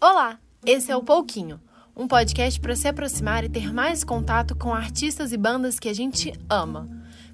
[0.00, 1.60] Olá, esse é o Pouquinho,
[1.96, 5.92] um podcast para se aproximar e ter mais contato com artistas e bandas que a
[5.92, 6.88] gente ama.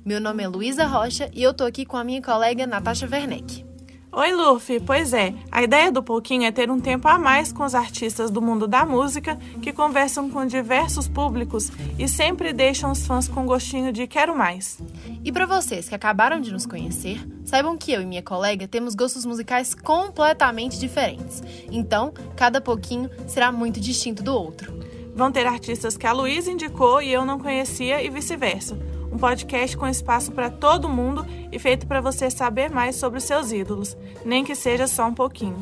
[0.04, 3.71] Meu nome é Luísa Rocha e eu tô aqui com a minha colega Natasha Werneck.
[4.14, 4.78] Oi, Luffy.
[4.78, 8.30] Pois é, a ideia do Pouquinho é ter um tempo a mais com os artistas
[8.30, 13.46] do mundo da música que conversam com diversos públicos e sempre deixam os fãs com
[13.46, 14.78] gostinho de quero mais.
[15.24, 18.94] E para vocês que acabaram de nos conhecer, saibam que eu e minha colega temos
[18.94, 21.42] gostos musicais completamente diferentes.
[21.70, 24.78] Então, cada pouquinho será muito distinto do outro.
[25.14, 28.78] Vão ter artistas que a Luísa indicou e eu não conhecia e vice-versa
[29.12, 33.24] um podcast com espaço para todo mundo e feito para você saber mais sobre os
[33.24, 35.58] seus ídolos, nem que seja só um pouquinho.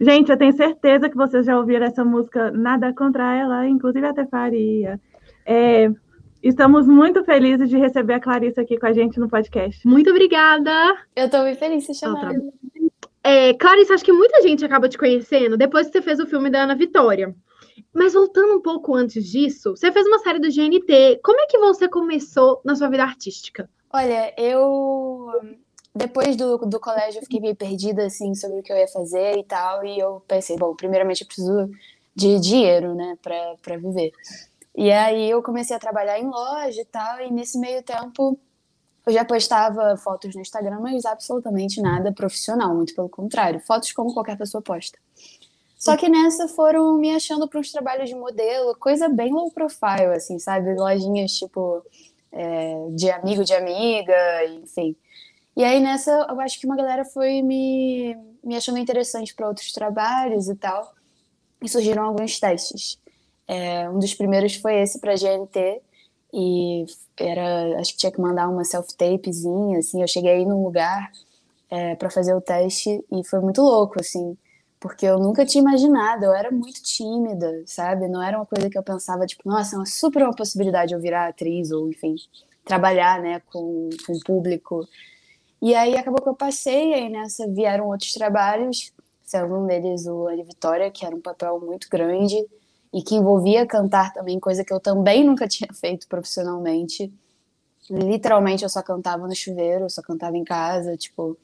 [0.00, 4.26] Gente, eu tenho certeza que vocês já ouviram essa música Nada Contra Ela, inclusive até
[4.26, 5.00] faria.
[5.46, 5.90] É,
[6.42, 9.86] estamos muito felizes de receber a Clarissa aqui com a gente no podcast.
[9.86, 10.70] Muito obrigada!
[11.14, 12.38] Eu estou muito feliz de ser chamada.
[13.24, 16.50] É, Clarissa, acho que muita gente acaba te conhecendo depois que você fez o filme
[16.50, 17.34] da Ana Vitória.
[17.96, 21.18] Mas voltando um pouco antes disso, você fez uma série do GNT.
[21.24, 23.70] Como é que você começou na sua vida artística?
[23.90, 25.30] Olha, eu
[25.94, 29.38] depois do, do colégio eu fiquei meio perdida assim sobre o que eu ia fazer
[29.38, 31.70] e tal, e eu pensei, bom, primeiramente eu preciso
[32.14, 34.12] de dinheiro, né, para viver.
[34.76, 38.38] E aí eu comecei a trabalhar em loja e tal, e nesse meio tempo
[39.06, 44.12] eu já postava fotos no Instagram, mas absolutamente nada profissional, muito pelo contrário, fotos como
[44.12, 44.98] qualquer pessoa posta.
[45.78, 50.14] Só que nessa foram me achando para uns trabalhos de modelo, coisa bem low profile,
[50.16, 50.74] assim, sabe?
[50.74, 51.82] Lojinhas tipo
[52.32, 54.16] é, de amigo de amiga,
[54.62, 54.96] enfim.
[55.54, 59.72] E aí nessa eu acho que uma galera foi me, me achando interessante para outros
[59.72, 60.94] trabalhos e tal.
[61.62, 62.98] E surgiram alguns testes.
[63.46, 65.82] É, um dos primeiros foi esse para GNT.
[66.32, 66.86] E
[67.18, 70.02] era, acho que tinha que mandar uma self-tapezinha, assim.
[70.02, 71.10] Eu cheguei aí num lugar
[71.70, 74.36] é, para fazer o teste e foi muito louco, assim
[74.78, 78.08] porque eu nunca tinha imaginado, eu era muito tímida, sabe?
[78.08, 81.00] Não era uma coisa que eu pensava, tipo, nossa, é uma super uma possibilidade eu
[81.00, 82.16] virar atriz ou, enfim,
[82.64, 84.86] trabalhar, né, com, com o público.
[85.62, 88.92] E aí acabou que eu passei, aí nessa vieram outros trabalhos,
[89.24, 92.36] sendo um deles o Ana Vitória, que era um papel muito grande
[92.92, 97.12] e que envolvia cantar também, coisa que eu também nunca tinha feito profissionalmente.
[97.88, 101.36] Literalmente eu só cantava no chuveiro, eu só cantava em casa, tipo,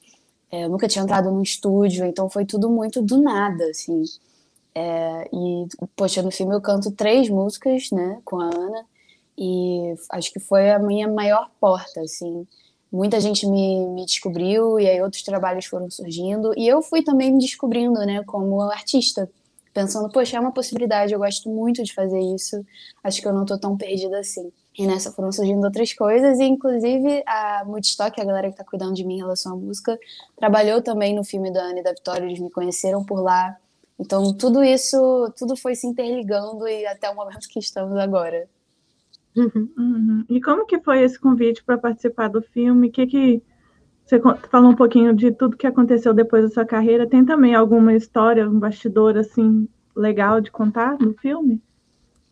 [0.52, 4.02] é, eu nunca tinha entrado num estúdio, então foi tudo muito do nada, assim.
[4.74, 8.86] É, e, poxa, no filme eu canto três músicas, né, com a Ana,
[9.36, 12.46] e acho que foi a minha maior porta, assim.
[12.92, 17.32] Muita gente me, me descobriu, e aí outros trabalhos foram surgindo, e eu fui também
[17.32, 19.30] me descobrindo, né, como artista,
[19.72, 22.62] pensando, poxa, é uma possibilidade, eu gosto muito de fazer isso,
[23.02, 24.52] acho que eu não tô tão perdida assim.
[24.76, 28.94] E nessa foram surgindo outras coisas, e inclusive a Woodstock, a galera que tá cuidando
[28.94, 29.98] de mim em relação à música,
[30.36, 33.56] trabalhou também no filme da Ana e da Vitória, eles me conheceram por lá.
[33.98, 38.48] Então tudo isso, tudo foi se interligando e até o momento que estamos agora.
[39.36, 40.24] Uhum, uhum.
[40.28, 42.90] E como que foi esse convite para participar do filme?
[42.90, 43.42] Que que
[44.04, 47.08] você falou um pouquinho de tudo que aconteceu depois da sua carreira?
[47.08, 51.62] Tem também alguma história, um bastidor assim legal de contar no filme?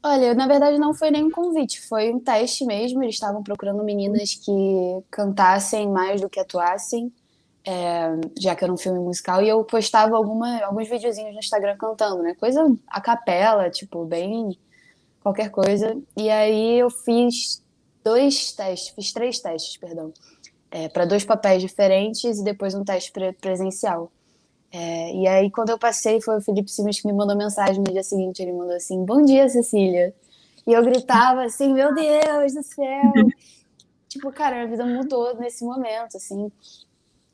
[0.02, 3.02] Olha, na verdade não foi nenhum convite, foi um teste mesmo.
[3.02, 4.52] Eles estavam procurando meninas que
[5.10, 7.12] cantassem mais do que atuassem,
[7.66, 11.76] é, já que era um filme musical, e eu postava alguma, alguns videozinhos no Instagram
[11.76, 12.34] cantando, né?
[12.36, 14.58] Coisa a capela, tipo, bem
[15.20, 16.00] qualquer coisa.
[16.16, 17.62] E aí eu fiz
[18.04, 20.12] dois testes, fiz três testes, perdão,
[20.70, 24.10] é, para dois papéis diferentes e depois um teste presencial.
[24.72, 27.92] É, e aí, quando eu passei, foi o Felipe Simas que me mandou mensagem no
[27.92, 28.40] dia seguinte.
[28.42, 30.14] Ele mandou assim: Bom dia, Cecília.
[30.66, 33.12] E eu gritava assim: Meu Deus do céu!
[34.08, 36.50] tipo, cara, a vida mudou nesse momento, assim.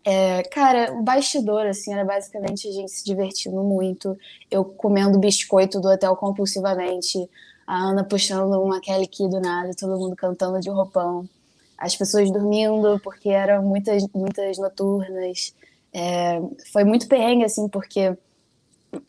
[0.05, 4.17] É, cara, o bastidor, assim, era basicamente a gente se divertindo muito.
[4.51, 7.29] Eu comendo biscoito do hotel compulsivamente.
[7.67, 11.29] A Ana puxando uma Kelly Key do nada, todo mundo cantando de roupão.
[11.77, 15.53] As pessoas dormindo, porque eram muitas, muitas noturnas.
[15.99, 16.39] É,
[16.73, 18.15] foi muito perrengue, assim, porque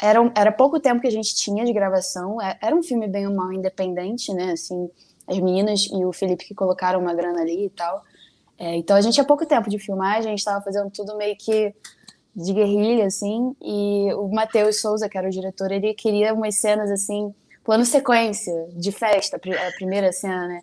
[0.01, 2.41] era, era pouco tempo que a gente tinha de gravação.
[2.41, 4.53] É, era um filme bem ou mal independente, né?
[4.53, 4.89] Assim,
[5.27, 8.01] as meninas e o Felipe que colocaram uma grana ali e tal.
[8.57, 11.35] É, então a gente tinha pouco tempo de filmagem, a gente estava fazendo tudo meio
[11.37, 11.75] que
[12.33, 13.53] de guerrilha, assim.
[13.61, 17.35] E o Matheus Souza, que era o diretor, ele queria umas cenas, assim,
[17.65, 20.61] plano sequência, de festa, a primeira cena, né?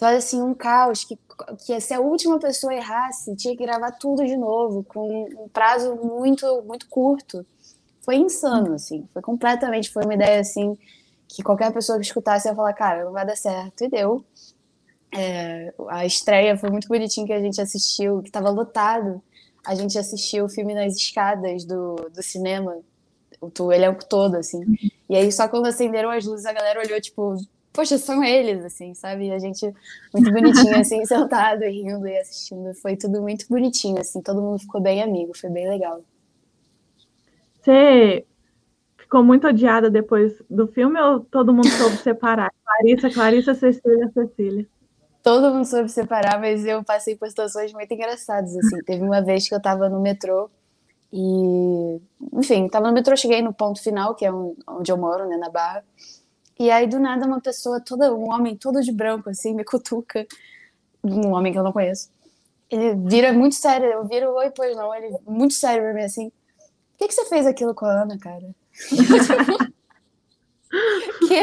[0.00, 1.18] Então, assim, um caos que
[1.66, 5.94] que se a última pessoa errasse, tinha que gravar tudo de novo, com um prazo
[5.96, 7.44] muito, muito curto.
[8.02, 9.06] Foi insano, assim.
[9.12, 10.76] Foi completamente, foi uma ideia, assim,
[11.28, 13.84] que qualquer pessoa que escutasse ia falar, cara, não vai dar certo.
[13.84, 14.24] E deu.
[15.14, 19.22] é, a estreia foi muito bonitinho que a gente assistiu, que estava lotado.
[19.66, 22.78] A gente assistiu o filme nas escadas do, do cinema,
[23.40, 24.60] o elenco todo, assim.
[25.08, 27.36] E aí, só quando acenderam as luzes, a galera olhou, tipo,
[27.72, 29.26] poxa, são eles, assim, sabe?
[29.26, 29.64] E a gente,
[30.12, 32.74] muito bonitinho, assim, sentado, rindo e assistindo.
[32.74, 36.02] Foi tudo muito bonitinho, assim, todo mundo ficou bem amigo, foi bem legal.
[37.60, 38.24] Você
[38.96, 42.52] ficou muito odiada depois do filme ou todo mundo soube separar?
[42.64, 44.66] Clarissa, Clarissa, Cecília, Cecília.
[45.22, 48.78] Todo mundo soube separar, mas eu passei por situações muito engraçadas, assim.
[48.86, 50.48] Teve uma vez que eu tava no metrô
[51.12, 52.00] e,
[52.32, 55.50] enfim, tava no metrô, cheguei no ponto final, que é onde eu moro, né, na
[55.50, 55.84] Barra.
[56.60, 60.26] E aí, do nada, uma pessoa toda, um homem todo de branco, assim, me cutuca.
[61.02, 62.10] Um homem que eu não conheço.
[62.68, 64.94] Ele vira muito sério, eu viro, oi, pois não.
[64.94, 68.18] Ele, muito sério pra mim, assim, por que, que você fez aquilo com a Ana,
[68.18, 68.44] cara?
[71.26, 71.40] que?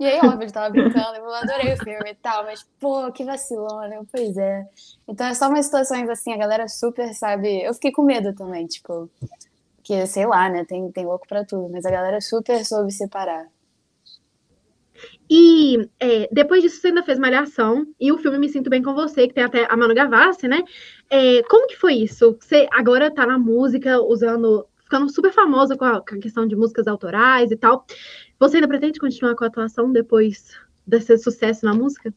[0.00, 3.24] E aí, óbvio, ele tava brincando, eu adorei o filme e tal, mas, pô, que
[3.24, 4.66] vacilona, eu, pois é.
[5.06, 7.62] Então é só umas situações assim, a galera super sabe.
[7.62, 9.08] Eu fiquei com medo também, tipo,
[9.84, 10.64] que sei lá, né?
[10.64, 13.46] Tem, tem louco pra tudo, mas a galera super soube separar.
[15.30, 18.94] E é, depois disso, você ainda fez Malhação e o filme Me Sinto Bem Com
[18.94, 20.62] Você, que tem até a Manu Gavassi, né?
[21.10, 22.36] É, como que foi isso?
[22.40, 26.56] Você agora tá na música, usando, ficando super famosa com a, com a questão de
[26.56, 27.84] músicas autorais e tal.
[28.40, 30.54] Você ainda pretende continuar com a atuação depois
[30.86, 32.12] desse sucesso na música?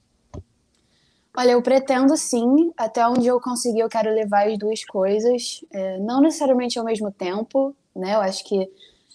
[1.35, 2.71] Olha, eu pretendo sim.
[2.77, 5.63] Até onde eu conseguir, eu quero levar as duas coisas.
[5.71, 8.15] É, não necessariamente ao mesmo tempo, né?
[8.15, 8.69] Eu acho que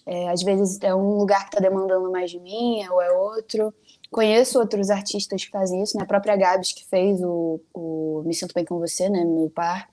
[0.07, 3.73] é, às vezes é um lugar que está demandando mais de mim, ou é outro.
[4.09, 6.03] Conheço outros artistas que fazem isso, né?
[6.03, 9.25] A própria Gabs que fez o, o Me Sinto Bem Com Você, né?
[9.25, 9.89] Meu par.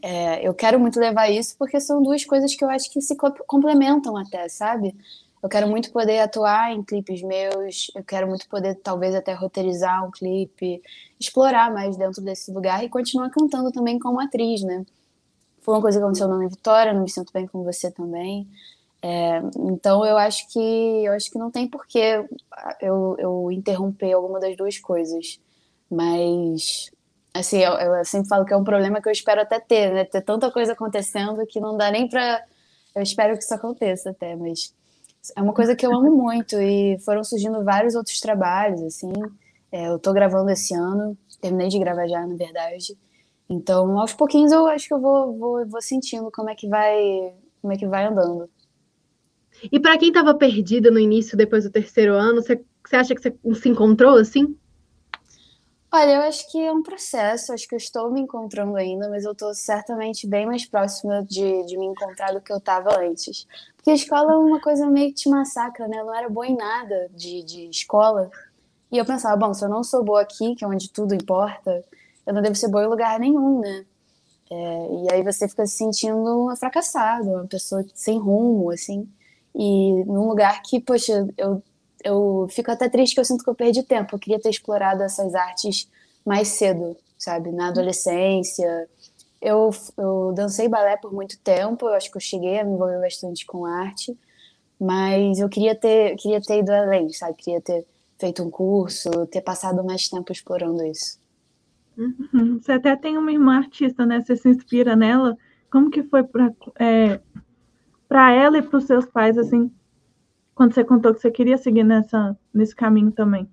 [0.00, 3.14] É, eu quero muito levar isso porque são duas coisas que eu acho que se
[3.46, 4.96] complementam até, sabe?
[5.42, 10.06] Eu quero muito poder atuar em clipes meus, eu quero muito poder, talvez, até roteirizar
[10.06, 10.80] um clipe,
[11.20, 14.86] explorar mais dentro desse lugar e continuar cantando também como atriz, né?
[15.60, 18.48] Foi uma coisa que aconteceu na Vitória, não me sinto bem com você também.
[19.04, 20.60] É, então eu acho que
[21.04, 22.24] eu acho que não tem porquê
[22.80, 25.40] eu, eu interromper alguma das duas coisas.
[25.90, 26.90] Mas
[27.34, 30.04] assim, eu, eu, sempre falo que é um problema que eu espero até ter, né?
[30.04, 32.44] Ter tanta coisa acontecendo que não dá nem pra.
[32.94, 34.74] Eu espero que isso aconteça até, mas
[35.36, 39.12] é uma coisa que eu amo muito e foram surgindo vários outros trabalhos, assim.
[39.70, 42.96] É, eu tô gravando esse ano, terminei de gravar já, na verdade.
[43.48, 47.34] Então, aos pouquinhos eu acho que eu vou, vou, vou sentindo como é que vai,
[47.60, 48.48] como é que vai andando.
[49.70, 52.60] E para quem estava perdida no início, depois do terceiro ano, você,
[52.92, 54.56] acha que você se encontrou assim?
[55.94, 59.24] Olha, eu acho que é um processo, acho que eu estou me encontrando ainda, mas
[59.24, 63.46] eu estou certamente bem mais próxima de, de me encontrar do que eu estava antes.
[63.76, 65.98] Porque a escola é uma coisa meio que te massacra, né?
[66.00, 68.30] Eu não era boa em nada de, de escola.
[68.90, 71.84] E eu pensava, bom, se eu não sou boa aqui, que é onde tudo importa,
[72.26, 73.84] eu não devo ser boa em lugar nenhum, né?
[74.50, 79.06] É, e aí você fica se sentindo fracassado, uma pessoa sem rumo, assim.
[79.54, 81.62] E num lugar que, poxa, eu
[82.04, 84.14] eu fico até triste que eu sinto que eu perdi tempo.
[84.14, 85.88] Eu queria ter explorado essas artes
[86.24, 87.50] mais cedo, sabe?
[87.52, 88.88] Na adolescência.
[89.40, 93.00] Eu, eu dancei balé por muito tempo, eu acho que eu cheguei a me envolver
[93.00, 94.16] bastante com arte,
[94.78, 97.34] mas eu queria ter, queria ter ido além, sabe?
[97.36, 97.84] Queria ter
[98.18, 101.18] feito um curso, ter passado mais tempo explorando isso.
[101.98, 102.60] Uhum.
[102.60, 104.20] Você até tem uma irmã artista, né?
[104.20, 105.36] Você se inspira nela.
[105.70, 107.20] Como que foi para é,
[108.12, 109.72] para ela e para os seus pais, assim,
[110.54, 113.48] quando você contou que você queria seguir nessa, nesse caminho também?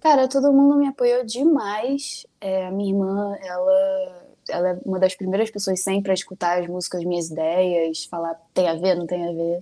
[0.00, 2.26] Cara, todo mundo me apoiou demais.
[2.42, 6.68] É, a minha irmã, ela, ela é uma das primeiras pessoas sempre a escutar as
[6.68, 9.60] músicas, minhas ideias, falar tem a ver, não tem a ver.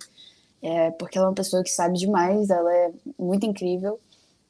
[0.61, 4.01] É, porque ela é uma pessoa que sabe demais, ela é muito incrível.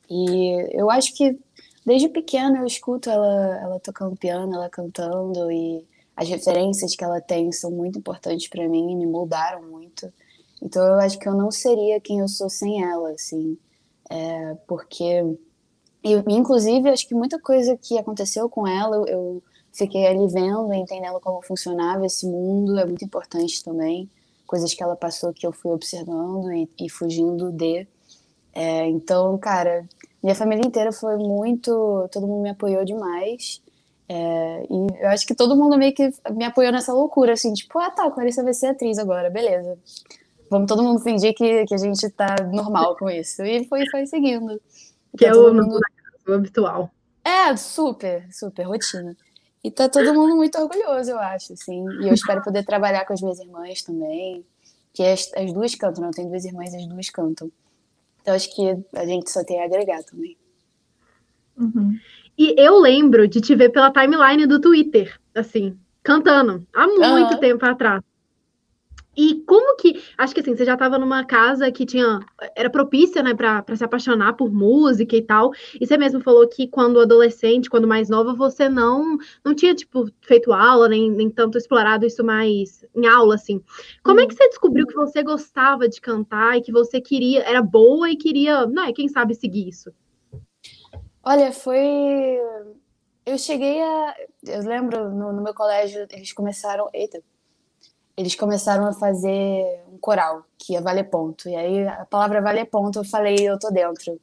[0.09, 1.39] E eu acho que
[1.85, 5.85] desde pequena eu escuto ela, ela tocando piano, ela cantando, e
[6.17, 10.13] as referências que ela tem são muito importantes para mim e me moldaram muito.
[10.61, 13.59] Então eu acho que eu não seria quem eu sou sem ela, assim,
[14.11, 15.25] é, porque
[16.05, 19.43] eu, inclusive acho que muita coisa que aconteceu com ela eu
[19.73, 24.09] fiquei ali vendo, entendendo como funcionava esse mundo é muito importante também,
[24.47, 27.87] coisas que ela passou que eu fui observando e, e fugindo de.
[28.55, 29.89] É, então, cara,
[30.23, 33.63] minha família inteira foi muito, todo mundo me apoiou demais.
[34.15, 37.79] É, e eu acho que todo mundo meio que me apoiou nessa loucura, assim, tipo,
[37.79, 39.79] ah tá, a Clarissa vai ser atriz agora, beleza
[40.53, 43.43] vamos todo mundo fingir que, que a gente tá normal com isso.
[43.43, 44.61] E foi, foi seguindo.
[45.17, 45.81] Que tá é o, mundo...
[46.29, 46.91] o habitual.
[47.25, 49.17] É, super, super, rotina.
[49.65, 51.85] E tá todo mundo muito orgulhoso, eu acho, assim.
[52.03, 54.45] E eu espero poder trabalhar com as minhas irmãs também.
[54.93, 56.11] Que as, as duas cantam, não?
[56.11, 57.51] Eu tenho duas irmãs e as duas cantam.
[58.21, 60.37] Então acho que a gente só tem a agregar também.
[61.57, 61.97] Uhum.
[62.37, 67.41] E eu lembro de te ver pela timeline do Twitter, assim, cantando, há muito uhum.
[67.41, 68.03] tempo atrás.
[69.17, 70.03] E como que.
[70.17, 72.21] Acho que assim, você já estava numa casa que tinha.
[72.57, 75.53] Era propícia, né, para se apaixonar por música e tal.
[75.79, 80.11] E você mesmo falou que quando adolescente, quando mais nova, você não não tinha, tipo,
[80.23, 83.63] feito aula, nem, nem tanto explorado isso mais em aula, assim.
[84.03, 87.61] Como é que você descobriu que você gostava de cantar e que você queria, era
[87.61, 89.93] boa e queria, né, quem sabe seguir isso?
[91.23, 92.39] Olha, foi.
[93.25, 94.15] Eu cheguei a.
[94.45, 96.89] Eu lembro no, no meu colégio, eles começaram.
[96.93, 97.23] Eita,
[98.17, 101.49] eles começaram a fazer um coral, que ia valer ponto.
[101.49, 104.21] E aí a palavra valer ponto, eu falei, eu tô dentro.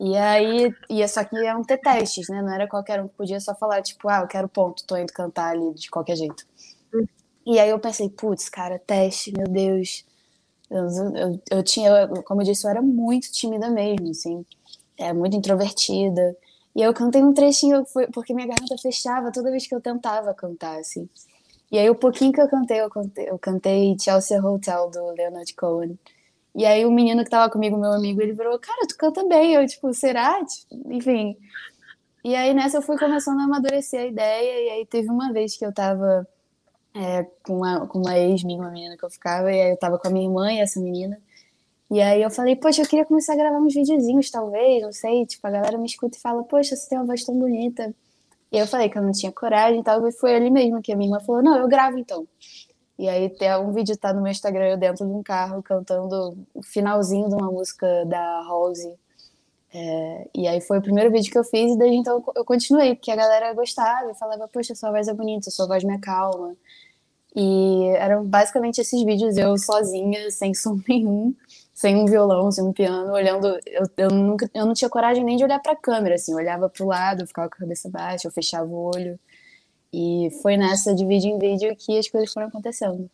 [0.00, 2.42] E aí, ia, só que iam ter testes, né?
[2.42, 5.12] Não era qualquer um que podia só falar, tipo, ah, eu quero ponto, tô indo
[5.12, 6.46] cantar ali de qualquer jeito.
[7.46, 10.04] E aí eu pensei, putz, cara, teste, meu Deus.
[10.70, 14.44] Eu, eu, eu tinha, como eu disse, eu era muito tímida mesmo, assim.
[15.00, 16.36] É, muito introvertida.
[16.76, 20.78] E eu cantei um trechinho, porque minha garganta fechava toda vez que eu tentava cantar,
[20.78, 21.08] assim.
[21.72, 25.54] E aí, o pouquinho que eu cantei, eu cantei, eu cantei Chelsea Hotel, do Leonard
[25.54, 25.98] Cohen.
[26.54, 29.54] E aí, o menino que tava comigo, meu amigo, ele falou, cara, tu canta bem.
[29.54, 30.44] Eu, tipo, será?
[30.44, 31.36] Tipo, enfim.
[32.24, 34.66] E aí, nessa, eu fui começando a amadurecer a ideia.
[34.66, 36.26] E aí, teve uma vez que eu tava
[36.94, 39.78] é, com, uma, com uma ex minha, uma menina que eu ficava, e aí eu
[39.78, 41.18] tava com a minha irmã e essa menina.
[41.90, 45.26] E aí eu falei, poxa, eu queria começar a gravar uns videozinhos, talvez, não sei.
[45.26, 47.94] Tipo, a galera me escuta e fala, poxa, você tem uma voz tão bonita
[48.52, 50.92] e eu falei que eu não tinha coragem e tal, e foi ele mesmo que
[50.92, 52.26] a minha irmã falou: não, eu gravo então.
[52.98, 56.36] E aí tem um vídeo tá no meu Instagram, eu dentro de um carro cantando
[56.54, 58.92] o finalzinho de uma música da Rose.
[59.72, 62.96] É, e aí foi o primeiro vídeo que eu fiz, e desde então eu continuei,
[62.96, 66.56] porque a galera gostava e falava, poxa, sua voz é bonita, sua voz me acalma.
[67.34, 71.34] E eram basicamente esses vídeos eu sozinha, sem som nenhum,
[71.80, 73.58] sem um violão, sem um piano, olhando.
[73.64, 76.36] Eu, eu, nunca, eu não tinha coragem nem de olhar para a câmera, assim, eu
[76.36, 79.18] olhava para o lado, ficava com a cabeça baixa, eu fechava o olho.
[79.90, 83.10] E foi nessa de vídeo em vídeo que as coisas foram acontecendo.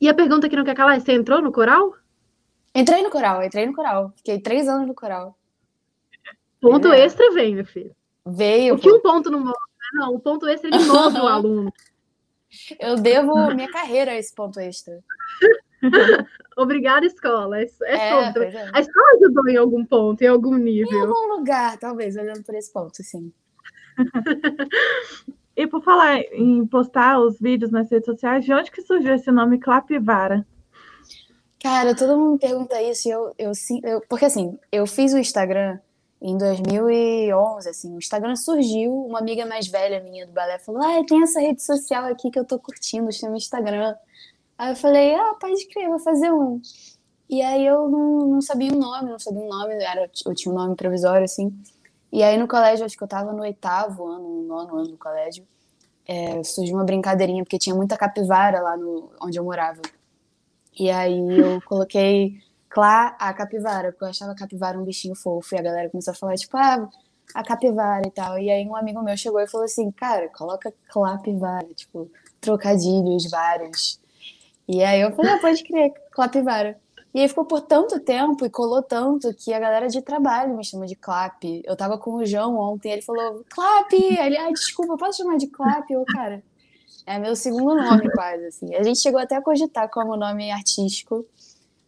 [0.00, 1.94] E a pergunta que não quer calar, você entrou no coral?
[2.74, 4.12] Entrei no coral, entrei no coral.
[4.16, 5.38] Fiquei três anos no coral.
[6.60, 7.04] Ponto é.
[7.04, 7.94] extra vem, meu filho.
[8.26, 8.74] Veio.
[8.74, 9.62] O que um ponto não mostra?
[9.92, 11.72] Não, o ponto extra ele mostra o aluno.
[12.80, 14.98] Eu devo minha carreira a esse ponto extra.
[16.56, 17.60] Obrigada, escola.
[17.60, 20.98] É, é, é, é, A escola ajudou em algum ponto, em algum nível.
[20.98, 23.32] Em algum lugar, talvez, olhando por esse ponto, sim.
[25.56, 29.30] e por falar em postar os vídeos nas redes sociais, de onde que surgiu esse
[29.30, 30.46] nome Clapivara?
[31.60, 33.52] Cara, todo mundo pergunta isso, eu, eu,
[33.84, 35.78] eu, porque assim, eu fiz o Instagram
[36.20, 41.04] em 2011, assim, o Instagram surgiu, uma amiga mais velha minha do balé falou, ah,
[41.06, 43.94] tem essa rede social aqui que eu tô curtindo, chama Instagram.
[44.62, 46.62] Aí eu falei, ah, pode crer, vou fazer um.
[47.28, 50.54] E aí eu não, não sabia o nome, não sabia o nome, era, eu tinha
[50.54, 51.52] um nome provisório, assim.
[52.12, 54.96] E aí no colégio, acho que eu tava no oitavo ano, no nono ano do
[54.96, 55.44] colégio,
[56.06, 59.82] é, surgiu uma brincadeirinha, porque tinha muita capivara lá no, onde eu morava.
[60.78, 62.38] E aí eu coloquei
[62.68, 66.12] Clá a capivara, porque eu achava a capivara um bichinho fofo, e a galera começou
[66.12, 66.88] a falar, tipo, ah,
[67.34, 68.38] a capivara e tal.
[68.38, 72.08] E aí um amigo meu chegou e falou assim, cara, coloca Clapivara, tipo,
[72.40, 74.00] trocadilhos vários.
[74.68, 76.78] E aí eu falei, ah, pode crer, Clapivara.
[77.14, 80.64] E aí ficou por tanto tempo e colou tanto que a galera de trabalho me
[80.64, 81.44] chama de Clap.
[81.64, 83.92] Eu tava com o João ontem, ele falou, Clap!
[83.92, 85.90] Ele, ai, desculpa, posso chamar de Clap?
[85.90, 86.42] Eu, cara,
[87.06, 88.74] é meu segundo nome quase, assim.
[88.74, 91.26] A gente chegou até a cogitar como nome artístico,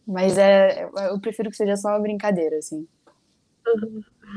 [0.05, 2.87] mas é, eu prefiro que seja só uma brincadeira, assim.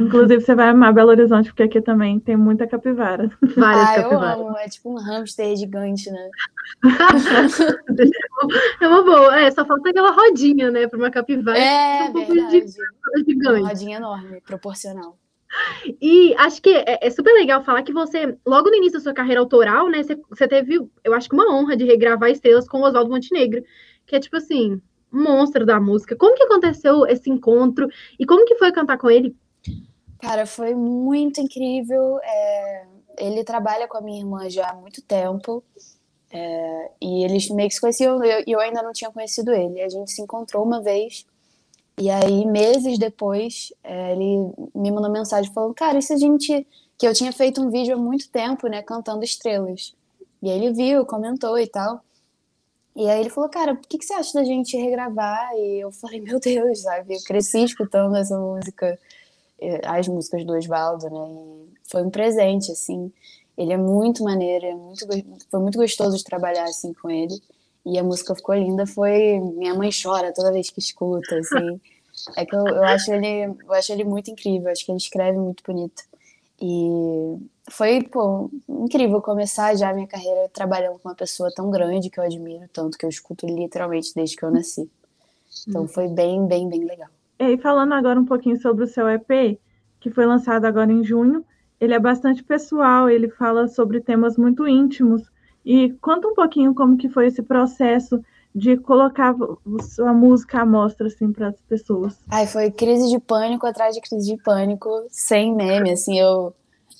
[0.00, 3.30] Inclusive, você vai amar Belo Horizonte, porque aqui também tem muita capivara.
[3.56, 4.38] Várias ah, capivaras.
[4.38, 4.56] eu amo.
[4.58, 6.30] É tipo um hamster gigante, né?
[8.80, 9.40] é uma boa.
[9.40, 10.86] É, só falta aquela rodinha, né?
[10.86, 11.58] Para uma capivara.
[11.58, 12.64] É, um verdade.
[13.26, 13.60] Gigante.
[13.60, 15.18] Uma rodinha enorme, proporcional.
[16.00, 19.14] E acho que é, é, super legal falar que você, logo no início da sua
[19.14, 20.02] carreira autoral, né?
[20.02, 23.64] Você, você teve, eu acho que uma honra de regravar estrelas com o Oswaldo Montenegro.
[24.06, 24.80] Que é tipo assim,
[25.12, 26.14] um monstro da música.
[26.16, 27.88] Como que aconteceu esse encontro?
[28.18, 29.34] E como que foi cantar com ele?
[30.20, 32.18] Cara, foi muito incrível.
[32.22, 32.86] É,
[33.18, 35.62] ele trabalha com a minha irmã já há muito tempo.
[36.30, 39.80] É, e eles meio que se conheciam e eu, eu, ainda não tinha conhecido ele.
[39.80, 41.24] A gente se encontrou uma vez.
[41.98, 46.66] E aí, meses depois, é, ele me mandou mensagem falando: Cara, isso a gente.
[46.98, 48.82] Que eu tinha feito um vídeo há muito tempo, né?
[48.82, 49.94] Cantando estrelas.
[50.42, 52.02] E aí ele viu, comentou e tal.
[52.96, 55.52] E aí ele falou: Cara, por que, que você acha da gente regravar?
[55.54, 57.14] E eu falei: Meu Deus, sabe?
[57.14, 58.98] Eu cresci escutando essa música
[59.84, 61.28] as músicas do Oswaldo, né?
[61.30, 63.12] E foi um presente, assim.
[63.56, 65.06] Ele é muito maneiro, é muito,
[65.50, 67.40] foi muito gostoso de trabalhar assim com ele.
[67.84, 71.80] E a música ficou linda, foi minha mãe chora toda vez que escuta, assim.
[72.36, 75.38] É que eu, eu, acho ele, eu acho ele muito incrível, acho que ele escreve
[75.38, 76.02] muito bonito.
[76.60, 77.38] E
[77.70, 82.18] foi, pô, incrível começar já a minha carreira trabalhando com uma pessoa tão grande que
[82.18, 84.90] eu admiro tanto, que eu escuto literalmente desde que eu nasci.
[85.66, 85.88] Então hum.
[85.88, 87.08] foi bem, bem, bem legal.
[87.38, 89.58] E falando agora um pouquinho sobre o seu EP,
[90.00, 91.44] que foi lançado agora em junho,
[91.80, 95.22] ele é bastante pessoal, ele fala sobre temas muito íntimos.
[95.64, 98.20] E conta um pouquinho como que foi esse processo
[98.54, 99.34] de colocar
[99.82, 102.18] sua música à mostra assim para as pessoas.
[102.28, 106.54] Ai, foi crise de pânico atrás de crise de pânico, sem meme, assim, eu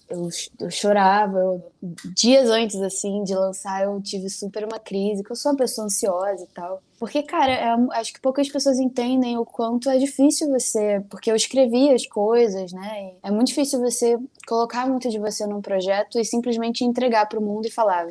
[0.09, 0.29] eu,
[0.61, 1.73] eu chorava, eu,
[2.15, 5.87] dias antes, assim, de lançar, eu tive super uma crise, que eu sou uma pessoa
[5.87, 6.83] ansiosa e tal.
[6.99, 11.37] Porque, cara, é, acho que poucas pessoas entendem o quanto é difícil você, porque eu
[11.37, 13.13] escrevi as coisas, né?
[13.23, 17.43] é muito difícil você colocar muito de você num projeto e simplesmente entregar para o
[17.43, 18.09] mundo e falar,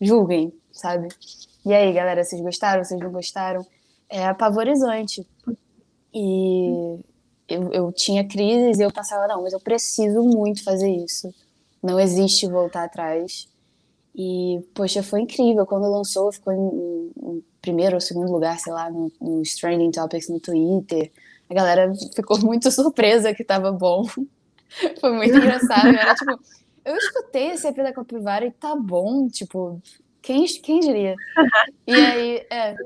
[0.00, 1.08] julguem, sabe?
[1.66, 2.82] E aí, galera, vocês gostaram?
[2.82, 3.66] Vocês não gostaram?
[4.08, 5.26] É apavorizante.
[6.12, 6.98] E
[7.50, 11.34] eu, eu tinha crises e eu pensava, não, mas eu preciso muito fazer isso.
[11.82, 13.48] Não existe voltar atrás.
[14.14, 15.66] E, poxa, foi incrível.
[15.66, 20.28] Quando lançou, ficou em, em primeiro ou segundo lugar, sei lá, no, nos Trending Topics
[20.28, 21.10] no Twitter.
[21.48, 24.06] A galera ficou muito surpresa que tava bom.
[25.00, 25.88] foi muito engraçado.
[25.88, 26.38] Era tipo,
[26.84, 29.80] eu escutei esse EP da Capivara e tá bom, tipo,
[30.22, 31.14] quem, quem diria?
[31.86, 32.76] E aí, é,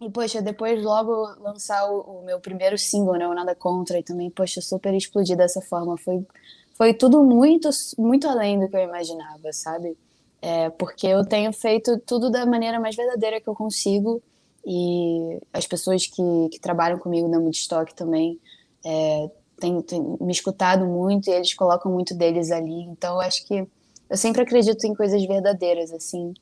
[0.00, 4.02] e, poxa, depois logo lançar o, o, meu primeiro single, né, o Nada Contra, e
[4.02, 5.96] também, poxa, super explodir dessa forma.
[5.98, 6.26] Foi,
[6.74, 9.96] foi tudo muito, muito além do que eu imaginava, sabe?
[10.40, 14.22] É, porque eu tenho feito tudo da maneira mais verdadeira que eu consigo,
[14.64, 18.38] e as pessoas que, que trabalham comigo na Woodstock também
[18.84, 19.30] é,
[19.60, 22.84] têm, têm me escutado muito, e eles colocam muito deles ali.
[22.84, 23.66] Então, eu acho que
[24.08, 26.32] eu sempre acredito em coisas verdadeiras, assim,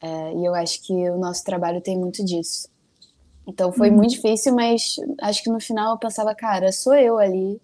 [0.00, 2.72] é, e eu acho que o nosso trabalho tem muito disso.
[3.46, 3.96] Então foi uhum.
[3.96, 7.60] muito difícil, mas acho que no final eu pensava, cara, sou eu ali.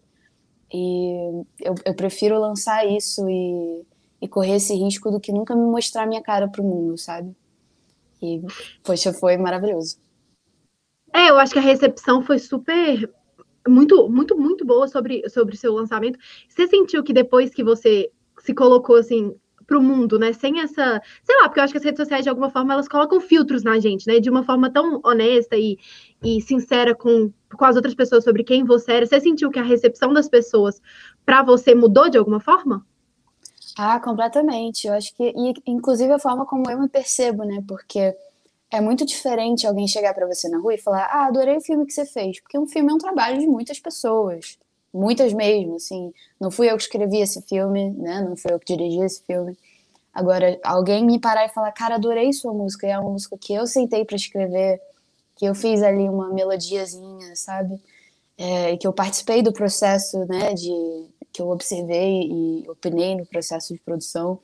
[0.73, 3.83] E eu, eu prefiro lançar isso e,
[4.23, 7.35] e correr esse risco do que nunca me mostrar minha cara pro mundo, sabe?
[8.23, 8.43] E,
[8.85, 9.97] poxa, foi maravilhoso.
[11.13, 13.11] É, eu acho que a recepção foi super.
[13.67, 16.19] Muito, muito, muito boa sobre, sobre o seu lançamento.
[16.49, 19.35] Você sentiu que depois que você se colocou assim,
[19.71, 20.33] para o mundo, né?
[20.33, 22.89] Sem essa, sei lá, porque eu acho que as redes sociais de alguma forma elas
[22.89, 24.19] colocam filtros na gente, né?
[24.19, 25.79] De uma forma tão honesta e,
[26.21, 29.07] e sincera com, com as outras pessoas sobre quem você era.
[29.07, 30.83] Você sentiu que a recepção das pessoas
[31.25, 32.85] para você mudou de alguma forma?
[33.79, 34.89] Ah, completamente.
[34.89, 37.63] Eu acho que, e, inclusive a forma como eu me percebo, né?
[37.69, 38.13] Porque
[38.73, 41.87] é muito diferente alguém chegar para você na rua e falar: Ah, adorei o filme
[41.87, 42.41] que você fez.
[42.41, 44.59] Porque um filme é um trabalho de muitas pessoas
[44.93, 46.13] muitas mesmo, assim.
[46.41, 48.23] Não fui eu que escrevi esse filme, né?
[48.23, 49.57] Não fui eu que dirigi esse filme.
[50.13, 53.55] Agora, alguém me parar e falar, cara, adorei sua música, e é uma música que
[53.55, 54.81] eu sentei para escrever,
[55.37, 57.81] que eu fiz ali uma melodiazinha, sabe?
[58.37, 60.71] É, que eu participei do processo, né, de
[61.33, 64.41] que eu observei e opinei no processo de produção.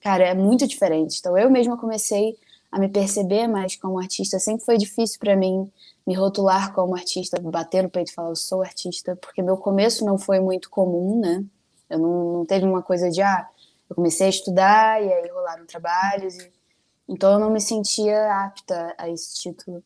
[0.00, 1.16] Cara, é muito diferente.
[1.18, 2.36] Então, eu mesma comecei
[2.74, 4.40] a me perceber mais como artista.
[4.40, 5.70] Sempre foi difícil para mim
[6.04, 10.04] me rotular como artista, bater no peito e falar eu sou artista, porque meu começo
[10.04, 11.44] não foi muito comum, né?
[11.88, 13.48] Eu não, não teve uma coisa de, ah,
[13.88, 16.52] eu comecei a estudar e aí rolaram trabalhos, e...
[17.08, 19.80] então eu não me sentia apta a esse título.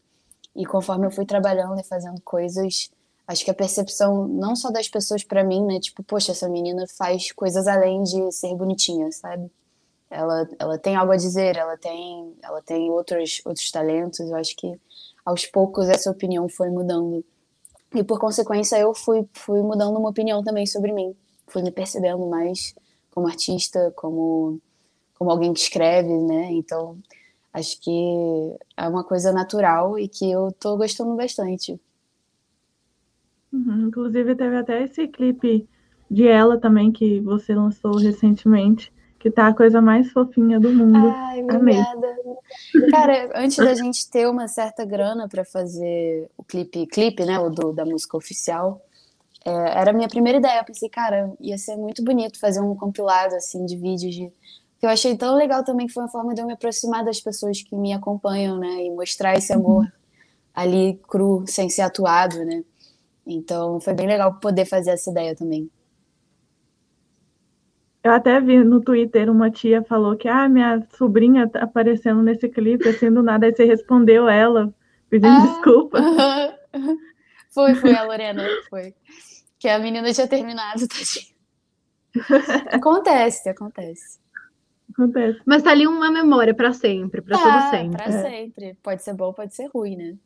[0.56, 2.90] E conforme eu fui trabalhando e fazendo coisas,
[3.26, 5.78] acho que a percepção não só das pessoas para mim, né?
[5.78, 9.50] Tipo, poxa, essa menina faz coisas além de ser bonitinha, sabe?
[10.10, 14.20] Ela, ela tem algo a dizer, ela tem, ela tem outros, outros talentos.
[14.20, 14.80] Eu acho que
[15.24, 17.24] aos poucos essa opinião foi mudando.
[17.94, 21.14] E por consequência eu fui, fui mudando uma opinião também sobre mim.
[21.46, 22.74] Fui me percebendo mais
[23.10, 24.60] como artista, como,
[25.18, 26.52] como alguém que escreve, né?
[26.52, 26.98] Então
[27.52, 31.78] acho que é uma coisa natural e que eu tô gostando bastante.
[33.52, 35.68] Uhum, inclusive teve até esse clipe
[36.10, 41.12] de ela também que você lançou recentemente que tá a coisa mais fofinha do mundo.
[41.14, 42.06] Ai, obrigada.
[42.74, 42.90] Amei.
[42.90, 47.50] Cara, antes da gente ter uma certa grana para fazer o clipe, clipe, né, o
[47.50, 48.80] do, da música oficial,
[49.44, 50.60] é, era a minha primeira ideia.
[50.60, 54.32] Eu pensei, cara, ia ser muito bonito fazer um compilado assim de vídeos de
[54.78, 57.20] que eu achei tão legal também que foi uma forma de eu me aproximar das
[57.20, 59.90] pessoas que me acompanham, né, e mostrar esse amor uhum.
[60.54, 62.62] ali cru, sem ser atuado, né?
[63.26, 65.68] Então, foi bem legal poder fazer essa ideia também.
[68.02, 72.48] Eu até vi no Twitter uma tia falou que ah, minha sobrinha tá aparecendo nesse
[72.48, 74.72] clipe, assim, do nada, aí você respondeu ela,
[75.10, 76.00] pedindo ah, desculpa.
[77.50, 78.94] Foi, foi a Lorena, foi.
[79.58, 81.26] Que a menina tinha terminado, tadinha.
[82.70, 84.20] Acontece, acontece.
[84.92, 85.40] Acontece.
[85.44, 87.96] Mas tá ali uma memória para sempre, para ah, todo sempre.
[87.96, 88.22] Pra é.
[88.22, 88.78] sempre.
[88.82, 90.16] Pode ser bom, pode ser ruim, né?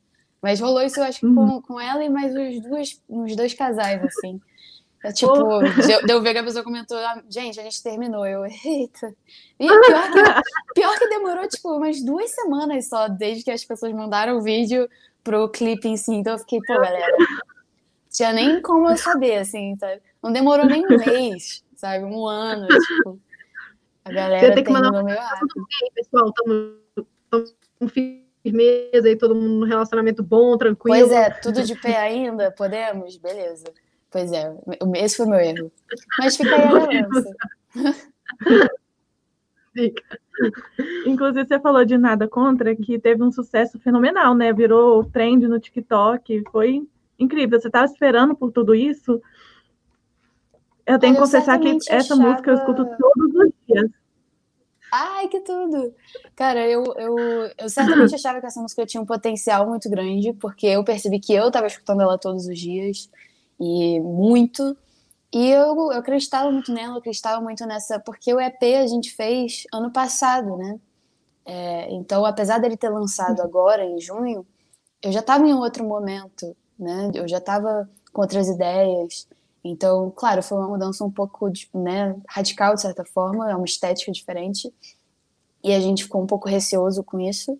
[0.43, 1.35] Mas rolou isso, eu acho, uhum.
[1.35, 4.41] com, com ela e mais os, duas, uns dois casais, assim.
[5.05, 5.61] É, tipo, oh.
[5.61, 8.25] deu, deu ver que a pessoa comentou, ah, gente, a gente terminou.
[8.25, 9.15] Eu, eita.
[9.59, 13.93] E pior que, pior que demorou, tipo, umas duas semanas só, desde que as pessoas
[13.93, 14.89] mandaram o vídeo
[15.25, 16.15] pro clipe em si.
[16.15, 17.17] Então eu fiquei, pô, galera,
[18.11, 20.01] tinha nem como eu saber, assim, sabe?
[20.23, 22.05] Não demorou nem um mês, sabe?
[22.05, 23.21] Um ano, tipo.
[24.05, 25.67] A galera Você tem que mandar meio rápido.
[25.95, 30.99] pessoal, estamos com firmeza e todo mundo no relacionamento bom, tranquilo.
[30.99, 32.51] Pois é, tudo de pé ainda?
[32.51, 33.17] Podemos?
[33.17, 33.65] Beleza.
[34.13, 34.55] Pois é,
[34.97, 35.73] esse foi meu erro.
[36.19, 37.35] Mas fica aí a lembrança.
[39.73, 40.03] Fica.
[41.07, 44.53] Inclusive, você falou de Nada Contra, que teve um sucesso fenomenal, né?
[44.53, 46.87] Virou trend no TikTok, foi
[47.19, 47.59] incrível.
[47.59, 49.19] Você estava esperando por tudo isso?
[50.85, 52.21] Eu tenho que confessar que essa achava...
[52.21, 53.91] música eu escuto todos os dias.
[54.93, 55.95] Ai, que tudo!
[56.37, 57.17] Cara, eu, eu,
[57.57, 61.33] eu certamente achava que essa música tinha um potencial muito grande, porque eu percebi que
[61.33, 63.09] eu estava escutando ela todos os dias,
[63.63, 64.77] e muito.
[65.33, 69.15] E eu, eu acreditava muito nela, eu acreditava muito nessa, porque o EP a gente
[69.15, 70.81] fez ano passado, né?
[71.45, 74.45] É, então, apesar dele ter lançado agora, em junho,
[75.01, 77.11] eu já estava em outro momento, né?
[77.15, 79.29] Eu já estava com outras ideias.
[79.65, 84.11] Então, claro, foi uma mudança um pouco né, radical, de certa forma, é uma estética
[84.11, 84.73] diferente.
[85.63, 87.57] E a gente ficou um pouco receoso com isso.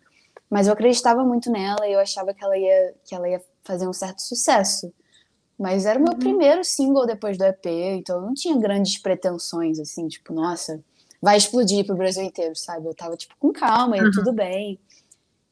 [0.51, 3.89] Mas eu acreditava muito nela e eu achava que ela ia, que ela ia fazer
[3.89, 4.93] um certo sucesso.
[5.63, 6.19] Mas era o meu uhum.
[6.19, 10.83] primeiro single depois do EP, então eu não tinha grandes pretensões, assim, tipo, nossa,
[11.21, 12.89] vai explodir pro Brasil inteiro, sabe?
[12.89, 14.11] Eu tava, tipo, com calma, e uhum.
[14.11, 14.81] tudo bem.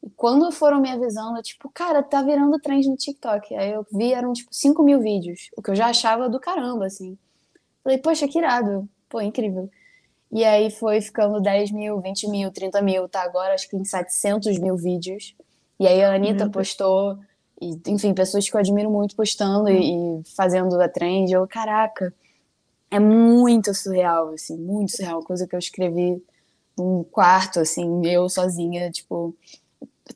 [0.03, 3.55] E quando foram me avisando, tipo, cara, tá virando trend no TikTok.
[3.55, 6.87] Aí eu vi, eram, tipo, 5 mil vídeos, o que eu já achava do caramba,
[6.87, 7.17] assim.
[7.85, 9.71] Falei, poxa, que irado, pô, incrível.
[10.33, 13.85] E aí foi ficando 10 mil, 20 mil, 30 mil, tá agora acho que em
[13.85, 15.37] 700 mil vídeos.
[15.79, 17.17] E aí a Anitta postou
[17.61, 21.33] e, enfim, pessoas que eu admiro muito postando e, e fazendo a trend.
[21.33, 22.13] Eu, caraca,
[22.91, 25.23] é muito surreal, assim, muito surreal.
[25.23, 26.23] Coisa que eu escrevi
[26.77, 29.35] num quarto, assim, eu sozinha, tipo,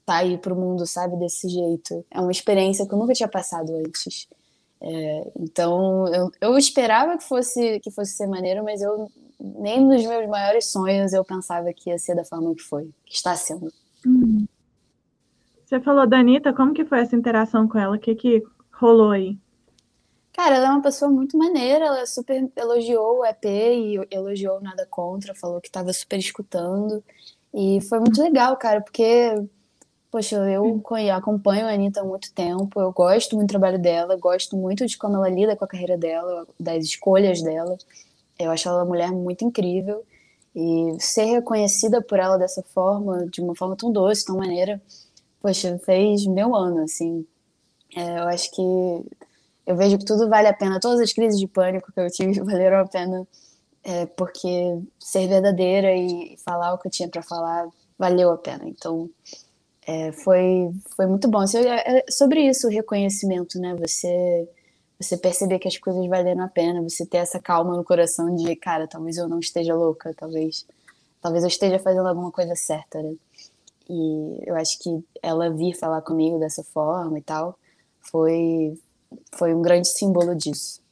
[0.04, 2.04] tá aí pro mundo, sabe, desse jeito.
[2.10, 4.26] É uma experiência que eu nunca tinha passado antes.
[4.80, 10.04] É, então, eu, eu esperava que fosse, que fosse ser maneiro, mas eu nem nos
[10.06, 13.72] meus maiores sonhos eu pensava que ia ser da forma que foi, que está sendo.
[14.06, 14.46] Uhum.
[15.64, 17.96] Você falou da Anitta, como que foi essa interação com ela?
[17.96, 19.38] O que, que rolou aí?
[20.32, 24.84] Cara, ela é uma pessoa muito maneira, ela super elogiou o EP e elogiou Nada
[24.90, 27.02] Contra, falou que estava super escutando.
[27.52, 29.32] E foi muito legal, cara, porque,
[30.10, 30.82] poxa, eu
[31.14, 34.98] acompanho a Anitta há muito tempo, eu gosto muito do trabalho dela, gosto muito de
[34.98, 37.78] como ela lida com a carreira dela, das escolhas dela.
[38.38, 40.04] Eu acho ela uma mulher muito incrível.
[40.54, 44.80] E ser reconhecida por ela dessa forma, de uma forma tão doce, tão maneira,
[45.44, 47.26] poxa, fez meu ano, assim.
[47.94, 48.62] É, eu acho que
[49.66, 50.80] eu vejo que tudo vale a pena.
[50.80, 53.28] Todas as crises de pânico que eu tive valeram a pena,
[53.82, 58.64] é, porque ser verdadeira e falar o que eu tinha para falar valeu a pena.
[58.66, 59.10] Então,
[59.86, 61.40] é, foi, foi muito bom.
[61.40, 63.74] Assim, é, é sobre isso, o reconhecimento, né?
[63.76, 64.48] Você,
[64.98, 68.56] você perceber que as coisas valem a pena, você ter essa calma no coração de,
[68.56, 70.66] cara, talvez eu não esteja louca, talvez,
[71.20, 73.14] talvez eu esteja fazendo alguma coisa certa, né?
[73.88, 77.58] E eu acho que ela vir falar comigo dessa forma e tal
[78.00, 78.78] foi,
[79.36, 80.82] foi um grande símbolo disso.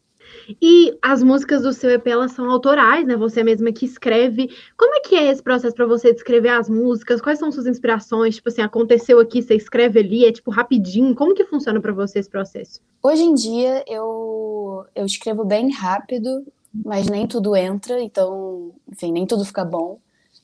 [0.61, 3.17] E as músicas do seu EP, elas são autorais, né?
[3.17, 4.49] Você mesma que escreve.
[4.77, 7.21] Como é que é esse processo para você descrever as músicas?
[7.21, 8.37] Quais são suas inspirações?
[8.37, 11.15] Tipo assim, aconteceu aqui, você escreve ali, é tipo rapidinho.
[11.15, 12.81] Como que funciona para você esse processo?
[13.03, 19.27] Hoje em dia eu, eu escrevo bem rápido, mas nem tudo entra, então, enfim, nem
[19.27, 19.99] tudo fica bom,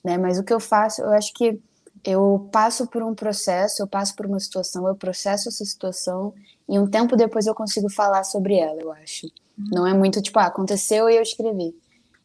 [0.04, 0.18] né?
[0.18, 1.58] Mas o que eu faço, eu acho que
[2.04, 6.34] eu passo por um processo, eu passo por uma situação, eu processo essa situação
[6.68, 9.26] e um tempo depois eu consigo falar sobre ela, eu acho.
[9.26, 9.66] Uhum.
[9.72, 11.74] Não é muito tipo, ah, aconteceu e eu escrevi.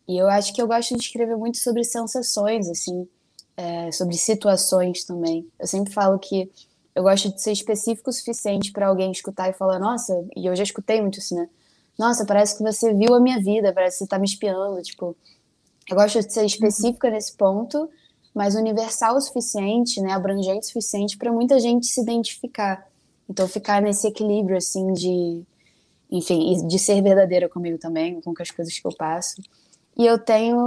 [0.07, 3.07] E eu acho que eu gosto de escrever muito sobre sensações, assim,
[3.55, 5.47] é, sobre situações também.
[5.59, 6.51] Eu sempre falo que
[6.93, 10.55] eu gosto de ser específico o suficiente para alguém escutar e falar, nossa, e eu
[10.55, 11.49] já escutei muito isso, né?
[11.97, 15.15] Nossa, parece que você viu a minha vida, parece que você tá me espiando, tipo.
[15.89, 16.45] Eu gosto de ser uhum.
[16.45, 17.13] específica uhum.
[17.13, 17.89] nesse ponto
[18.33, 22.87] mas universal o suficiente, né, abrangente o suficiente para muita gente se identificar.
[23.29, 25.43] Então ficar nesse equilíbrio assim de,
[26.11, 29.41] enfim, de ser verdadeira comigo também, com as coisas que eu passo.
[29.95, 30.57] E eu tenho,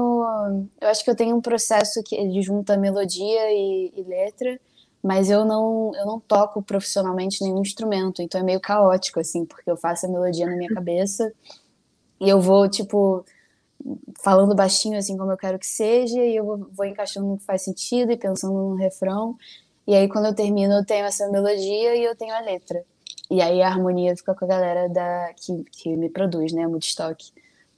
[0.80, 4.60] eu acho que eu tenho um processo que junta melodia e, e letra,
[5.02, 9.70] mas eu não, eu não toco profissionalmente nenhum instrumento, então é meio caótico assim, porque
[9.70, 11.32] eu faço a melodia na minha cabeça
[12.20, 13.24] e eu vou tipo
[14.22, 17.44] falando baixinho assim como eu quero que seja e eu vou, vou encaixando no que
[17.44, 19.36] faz sentido e pensando no refrão
[19.86, 22.84] E aí, quando eu termino, eu tenho essa melodia e eu tenho a letra.
[23.30, 26.66] E aí a harmonia fica com a galera da, que, que me produz, né?
[26.66, 27.32] Woodstock.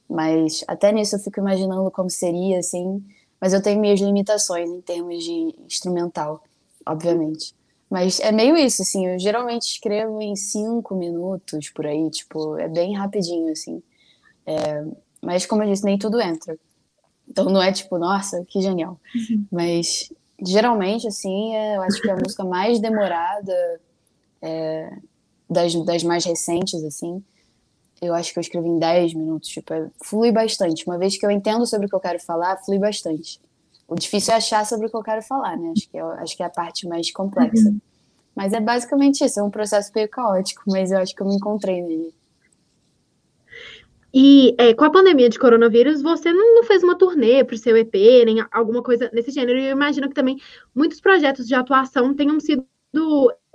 [0.09, 3.03] Mas até nisso eu fico imaginando como seria, assim.
[3.41, 6.43] Mas eu tenho minhas limitações em termos de instrumental,
[6.85, 7.55] obviamente.
[7.89, 9.07] Mas é meio isso, assim.
[9.07, 13.81] Eu geralmente escrevo em cinco minutos por aí, tipo, é bem rapidinho, assim.
[14.45, 14.85] É,
[15.21, 16.57] mas, como eu disse, nem tudo entra.
[17.27, 18.99] Então não é tipo, nossa, que genial.
[19.15, 19.45] Uhum.
[19.51, 20.11] Mas
[20.43, 23.79] geralmente, assim, eu acho que é a música mais demorada
[24.41, 24.91] é,
[25.49, 27.23] das, das mais recentes, assim.
[28.01, 30.85] Eu acho que eu escrevi em 10 minutos, tipo, é, flui bastante.
[30.87, 33.39] Uma vez que eu entendo sobre o que eu quero falar, flui bastante.
[33.87, 35.73] O difícil é achar sobre o que eu quero falar, né?
[35.75, 37.67] Acho que é, acho que é a parte mais complexa.
[37.67, 37.81] Uhum.
[38.35, 41.35] Mas é basicamente isso, é um processo meio caótico, mas eu acho que eu me
[41.35, 42.13] encontrei nele.
[44.13, 47.77] E é, com a pandemia de coronavírus, você não, fez uma turnê para o seu
[47.77, 47.93] EP,
[48.25, 49.59] nem alguma coisa nesse gênero.
[49.59, 50.37] E eu imagino que também
[50.73, 52.65] muitos projetos de atuação tenham sido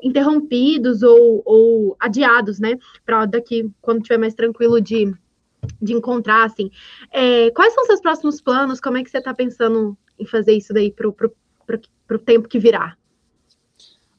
[0.02, 2.78] interrompidos ou, ou adiados, né?
[3.04, 5.12] Para daqui, quando tiver mais tranquilo de,
[5.82, 6.70] de encontrar, assim.
[7.10, 8.80] É, quais são seus próximos planos?
[8.80, 12.96] Como é que você está pensando em fazer isso daí para o tempo que virá?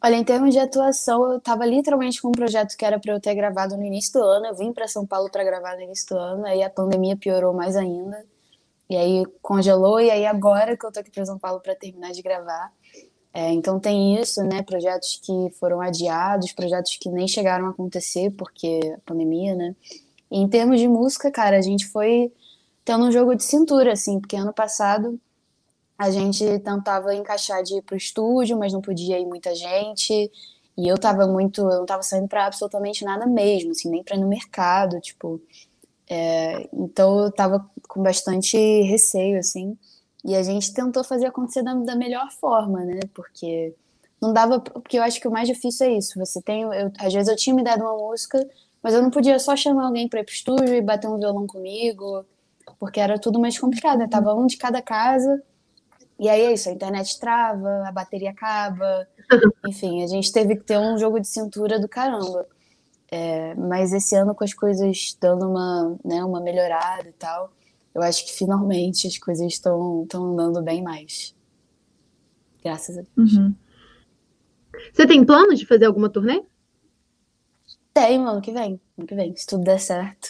[0.05, 3.19] Olha, em termos de atuação, eu estava literalmente com um projeto que era para eu
[3.19, 4.45] ter gravado no início do ano.
[4.45, 7.55] Eu vim para São Paulo para gravar no início do ano, aí a pandemia piorou
[7.55, 8.23] mais ainda.
[8.87, 12.11] E aí congelou, e aí agora que eu tô aqui para São Paulo para terminar
[12.11, 12.71] de gravar.
[13.33, 14.61] É, então tem isso, né?
[14.61, 19.75] Projetos que foram adiados, projetos que nem chegaram a acontecer porque a pandemia, né?
[20.29, 22.31] E em termos de música, cara, a gente foi
[22.83, 25.19] tendo um jogo de cintura, assim, porque ano passado
[25.97, 30.31] a gente tentava encaixar de ir pro estúdio, mas não podia ir muita gente.
[30.77, 34.17] E eu tava muito, eu não tava saindo para absolutamente nada mesmo, assim, nem para
[34.17, 35.41] ir no mercado, tipo.
[36.07, 39.77] É, então eu tava com bastante receio, assim.
[40.23, 42.99] E a gente tentou fazer acontecer da, da, melhor forma, né?
[43.13, 43.73] Porque
[44.21, 46.19] não dava, porque eu acho que o mais difícil é isso.
[46.19, 48.45] Você tem, eu, às vezes eu tinha me dado uma música,
[48.83, 51.47] mas eu não podia só chamar alguém para ir pro estúdio e bater um violão
[51.47, 52.25] comigo,
[52.79, 54.07] porque era tudo mais complicado, né?
[54.07, 55.41] Tava um de cada casa
[56.17, 59.07] e aí é isso, a internet trava, a bateria acaba.
[59.67, 62.47] Enfim, a gente teve que ter um jogo de cintura do caramba.
[63.11, 67.51] É, mas esse ano, com as coisas dando uma, né, uma melhorada e tal,
[67.93, 71.35] eu acho que finalmente as coisas estão andando bem mais.
[72.63, 73.33] Graças a Deus.
[73.33, 73.53] Uhum.
[74.93, 76.43] Você tem planos de fazer alguma turnê?
[77.93, 78.79] Tem, ano que vem.
[78.97, 80.29] Ano que vem, se tudo der certo.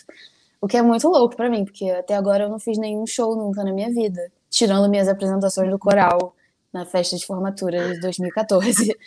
[0.59, 3.35] O que é muito louco para mim, porque até agora eu não fiz nenhum show
[3.35, 6.33] nunca na minha vida tirando minhas apresentações do coral
[6.71, 8.95] na festa de formatura de 2014.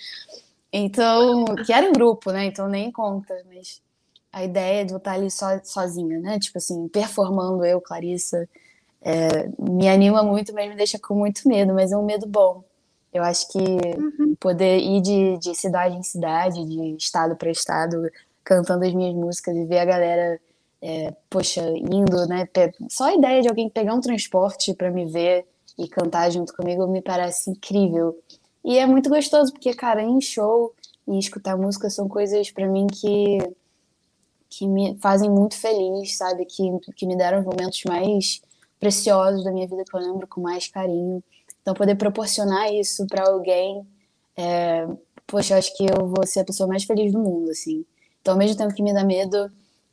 [0.70, 2.44] Então, que era em grupo, né?
[2.44, 3.80] Então nem conta, mas
[4.30, 6.38] a ideia de eu estar ali so, sozinha, né?
[6.38, 8.46] Tipo assim, performando eu, Clarissa,
[9.00, 12.62] é, me anima muito, mas me deixa com muito medo, mas é um medo bom.
[13.10, 14.34] Eu acho que uhum.
[14.38, 18.10] poder ir de, de cidade em cidade, de estado para estado,
[18.44, 20.38] cantando as minhas músicas e ver a galera
[20.80, 22.48] é, poxa, indo, né?
[22.88, 25.46] Só a ideia de alguém pegar um transporte para me ver
[25.78, 28.16] e cantar junto comigo me parece incrível.
[28.64, 30.74] E é muito gostoso, porque, cara, em show
[31.06, 33.38] e escutar música são coisas para mim que,
[34.48, 36.44] que me fazem muito feliz, sabe?
[36.44, 36.64] Que,
[36.94, 38.40] que me deram os momentos mais
[38.78, 41.22] preciosos da minha vida que eu lembro com mais carinho.
[41.62, 43.86] Então, poder proporcionar isso para alguém,
[44.36, 44.86] é,
[45.26, 47.84] poxa, acho que eu vou ser a pessoa mais feliz do mundo, assim.
[48.20, 49.50] Então, ao mesmo tempo que me dá medo,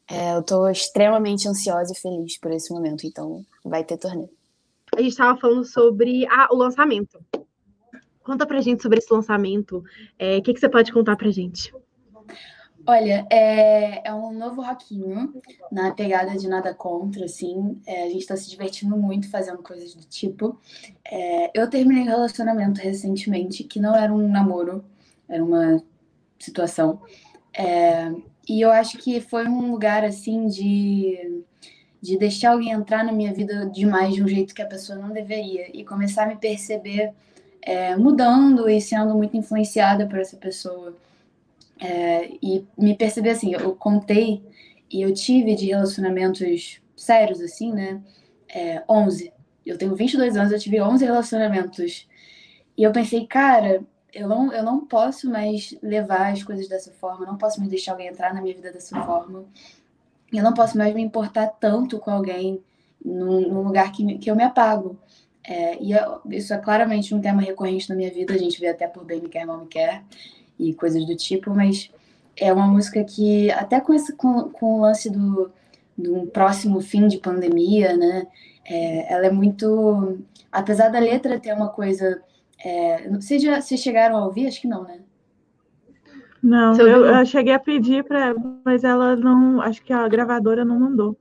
[0.09, 4.29] é, eu estou extremamente ansiosa e feliz por esse momento, então vai ter torneio.
[4.95, 7.19] A gente estava falando sobre a, o lançamento.
[8.23, 9.83] Conta pra gente sobre esse lançamento.
[10.17, 11.73] É, o é, que, que você pode contar pra gente?
[12.87, 15.33] Olha, é, é, um novo rockinho,
[15.71, 17.81] na pegada de nada contra, assim.
[17.85, 20.59] É, a gente está se divertindo muito fazendo coisas do tipo.
[21.03, 24.85] É, eu terminei um relacionamento recentemente, que não era um namoro,
[25.27, 25.83] era uma
[26.37, 27.01] situação.
[28.47, 31.43] E eu acho que foi um lugar assim de
[32.05, 35.09] de deixar alguém entrar na minha vida demais de um jeito que a pessoa não
[35.09, 37.11] deveria e começar a me perceber
[37.65, 40.95] é, mudando e sendo muito influenciada por essa pessoa.
[41.79, 44.43] É, e me perceber assim, eu contei
[44.89, 48.01] e eu tive de relacionamentos sérios, assim, né?
[48.47, 49.33] É, 11.
[49.65, 52.07] Eu tenho 22 anos, eu tive 11 relacionamentos.
[52.77, 53.83] E eu pensei, cara,
[54.15, 57.91] eu não, eu não posso mais levar as coisas dessa forma, não posso mais deixar
[57.91, 59.43] alguém entrar na minha vida dessa forma.
[60.31, 62.63] Eu não posso mais me importar tanto com alguém
[63.03, 64.97] num, num lugar que, que eu me apago.
[65.43, 68.67] É, e eu, isso é claramente um tema recorrente na minha vida, a gente vê
[68.67, 70.01] até por Bem Me Quer, Mal Me Quer
[70.57, 71.91] e coisas do tipo, mas
[72.37, 75.51] é uma música que, até com, esse, com, com o lance do,
[75.97, 78.25] do próximo fim de pandemia, né,
[78.63, 80.19] é, ela é muito.
[80.49, 82.21] Apesar da letra ter uma coisa
[82.65, 84.47] É, vocês, já, vocês chegaram a ouvir?
[84.47, 84.99] Acho que não, né?
[86.41, 88.33] Não, eu, eu, cheguei a pedir para,
[88.65, 91.15] mas ela não, acho que a gravadora não mandou.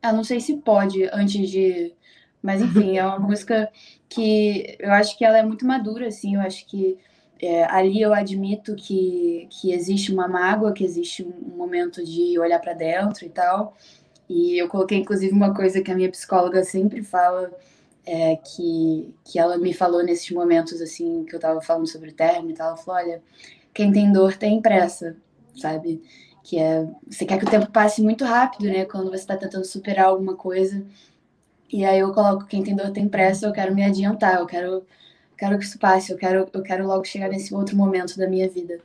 [0.00, 1.92] Eu não sei se pode antes de,
[2.40, 3.68] mas enfim, é uma música
[4.08, 6.36] que eu acho que ela é muito madura, assim.
[6.36, 6.96] Eu acho que
[7.42, 12.60] é, ali eu admito que, que existe uma mágoa, que existe um momento de olhar
[12.60, 13.76] para dentro e tal.
[14.28, 17.50] E eu coloquei, inclusive, uma coisa que a minha psicóloga sempre fala,
[18.08, 22.14] é, que, que ela me falou nesses momentos, assim, que eu tava falando sobre o
[22.14, 22.68] término e tal.
[22.68, 23.22] Ela falou: olha,
[23.74, 25.14] quem tem dor tem pressa,
[25.54, 26.02] sabe?
[26.42, 28.86] Que é, você quer que o tempo passe muito rápido, né?
[28.86, 30.86] Quando você tá tentando superar alguma coisa.
[31.70, 34.86] E aí eu coloco: quem tem dor tem pressa, eu quero me adiantar, eu quero,
[35.36, 38.48] quero que isso passe, eu quero, eu quero logo chegar nesse outro momento da minha
[38.48, 38.80] vida.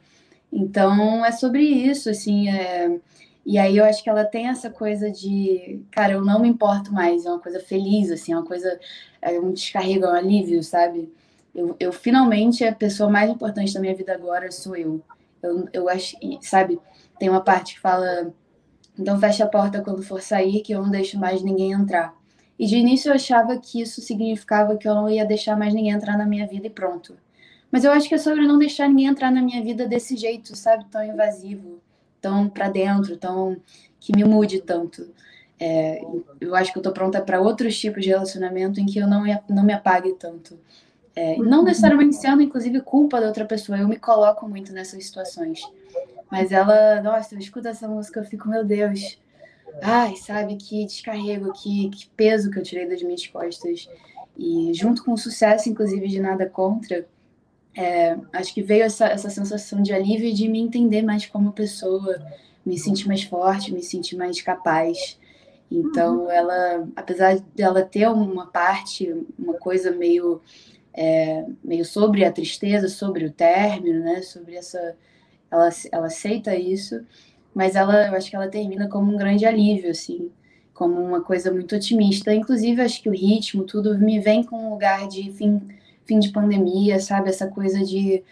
[0.51, 2.99] Então, é sobre isso, assim, é
[3.45, 6.93] e aí eu acho que ela tem essa coisa de, cara, eu não me importo
[6.93, 8.79] mais, é uma coisa feliz, assim, é uma coisa,
[9.23, 11.11] é um descarrego, é um alívio, sabe?
[11.53, 15.01] Eu, eu finalmente, a pessoa mais importante da minha vida agora sou eu.
[15.41, 16.79] Eu, eu acho, sabe?
[17.19, 18.33] Tem uma parte que fala,
[18.97, 22.13] então fecha a porta quando for sair, que eu não deixo mais ninguém entrar.
[22.57, 25.91] E de início eu achava que isso significava que eu não ia deixar mais ninguém
[25.91, 27.17] entrar na minha vida e pronto.
[27.71, 30.55] Mas eu acho que é sobre não deixar ninguém entrar na minha vida desse jeito,
[30.55, 30.85] sabe?
[30.85, 31.81] Tão invasivo
[32.23, 33.57] tão para dentro, tão
[33.99, 35.13] que me mude tanto.
[35.65, 36.01] É,
[36.41, 39.23] eu acho que eu estou pronta para outros tipos de relacionamento em que eu não,
[39.47, 40.59] não me apague tanto.
[41.15, 41.63] É, não uhum.
[41.63, 43.77] necessariamente sendo, inclusive, culpa da outra pessoa.
[43.77, 45.61] Eu me coloco muito nessas situações.
[46.29, 49.17] Mas ela, nossa, eu escuto essa música, eu fico, meu Deus.
[49.81, 53.87] Ai, sabe, que descarrego, que, que peso que eu tirei das minhas costas.
[54.37, 57.07] E junto com o sucesso, inclusive, de Nada Contra,
[57.73, 62.21] é, acho que veio essa, essa sensação de alívio de me entender mais como pessoa,
[62.65, 65.17] me sentir mais forte, me sentir mais capaz.
[65.75, 66.31] Então, uhum.
[66.31, 70.39] ela, apesar dela ter uma parte, uma coisa meio,
[70.93, 74.21] é, meio sobre a tristeza, sobre o término, né?
[74.21, 74.95] Sobre essa,
[75.49, 77.03] ela, ela aceita isso,
[77.55, 80.31] mas ela, eu acho que ela termina como um grande alívio, assim,
[80.73, 82.33] como uma coisa muito otimista.
[82.33, 85.59] Inclusive, acho que o ritmo, tudo me vem com um lugar de fim
[86.05, 87.29] fim de pandemia, sabe?
[87.29, 88.23] Essa coisa de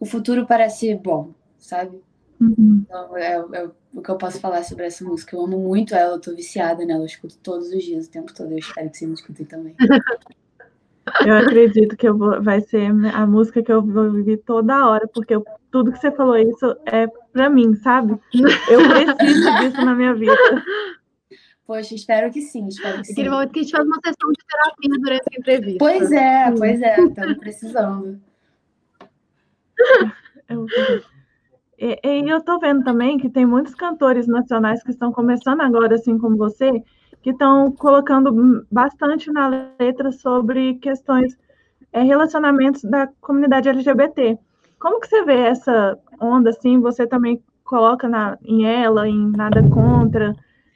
[0.00, 2.00] o futuro parece bom, sabe?
[2.40, 2.84] Uhum.
[2.86, 5.34] Então, é, é, o que eu posso falar sobre essa música.
[5.34, 8.32] Eu amo muito ela, eu tô viciada nela, eu escuto todos os dias, o tempo
[8.34, 8.52] todo.
[8.52, 9.74] Eu espero que vocês me escutem também.
[11.24, 15.08] Eu acredito que eu vou, vai ser a música que eu vou ouvir toda hora,
[15.08, 18.12] porque eu, tudo que você falou isso é pra mim, sabe?
[18.68, 20.36] Eu preciso disso na minha vida.
[21.66, 23.12] Poxa, espero que sim, espero que sim.
[23.12, 25.78] Aquele momento que a gente faz uma sessão de terapia durante a entrevista.
[25.78, 28.20] Pois é, pois é, estamos precisando.
[31.78, 35.94] E, e eu estou vendo também que tem muitos cantores nacionais que estão começando agora,
[35.94, 36.82] assim como você,
[37.22, 41.38] que estão colocando bastante na letra sobre questões,
[41.92, 44.36] é, relacionamentos da comunidade LGBT.
[44.78, 49.62] Como que você vê essa onda, assim, você também coloca na, em ela, em Nada
[49.70, 50.34] Contra,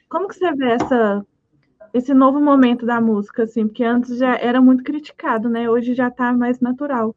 [0.09, 1.25] como que você vê essa,
[1.93, 3.67] esse novo momento da música, assim?
[3.67, 5.69] Porque antes já era muito criticado, né?
[5.69, 7.15] Hoje já está mais natural.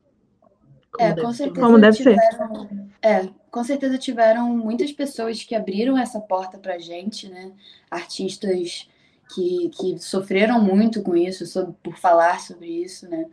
[0.99, 1.67] É, com certeza.
[1.67, 2.87] Como deve tiveram, ser.
[3.03, 7.53] É, com certeza tiveram muitas pessoas que abriram essa porta pra gente, né?
[7.91, 8.89] Artistas
[9.35, 13.27] que, que sofreram muito com isso, sobre, por falar sobre isso, né?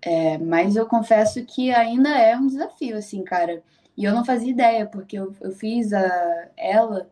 [0.00, 3.62] É, mas eu confesso que ainda é um desafio, assim, cara.
[3.96, 7.08] E eu não fazia ideia, porque eu, eu fiz a ela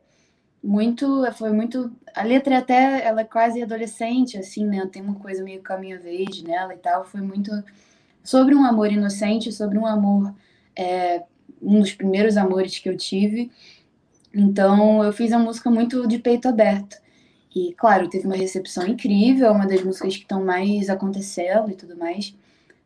[0.62, 5.42] muito, foi muito, a letra até, ela é quase adolescente, assim, né, tem uma coisa
[5.42, 7.50] meio caminho verde nela e tal, foi muito
[8.22, 10.34] sobre um amor inocente, sobre um amor,
[10.76, 11.22] é,
[11.60, 13.50] um dos primeiros amores que eu tive,
[14.32, 16.96] então eu fiz a música muito de peito aberto,
[17.54, 21.96] e claro, teve uma recepção incrível, uma das músicas que estão mais acontecendo e tudo
[21.96, 22.34] mais,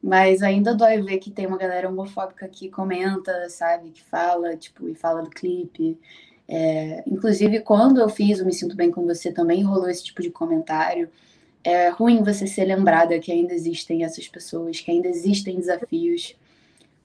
[0.03, 4.89] mas ainda dói ver que tem uma galera homofóbica que comenta, sabe, que fala, tipo,
[4.89, 5.99] e fala do clipe,
[6.47, 10.23] é, inclusive, quando eu fiz o Me Sinto Bem com Você, também rolou esse tipo
[10.23, 11.09] de comentário.
[11.65, 16.37] É ruim você ser lembrada que ainda existem essas pessoas, que ainda existem desafios.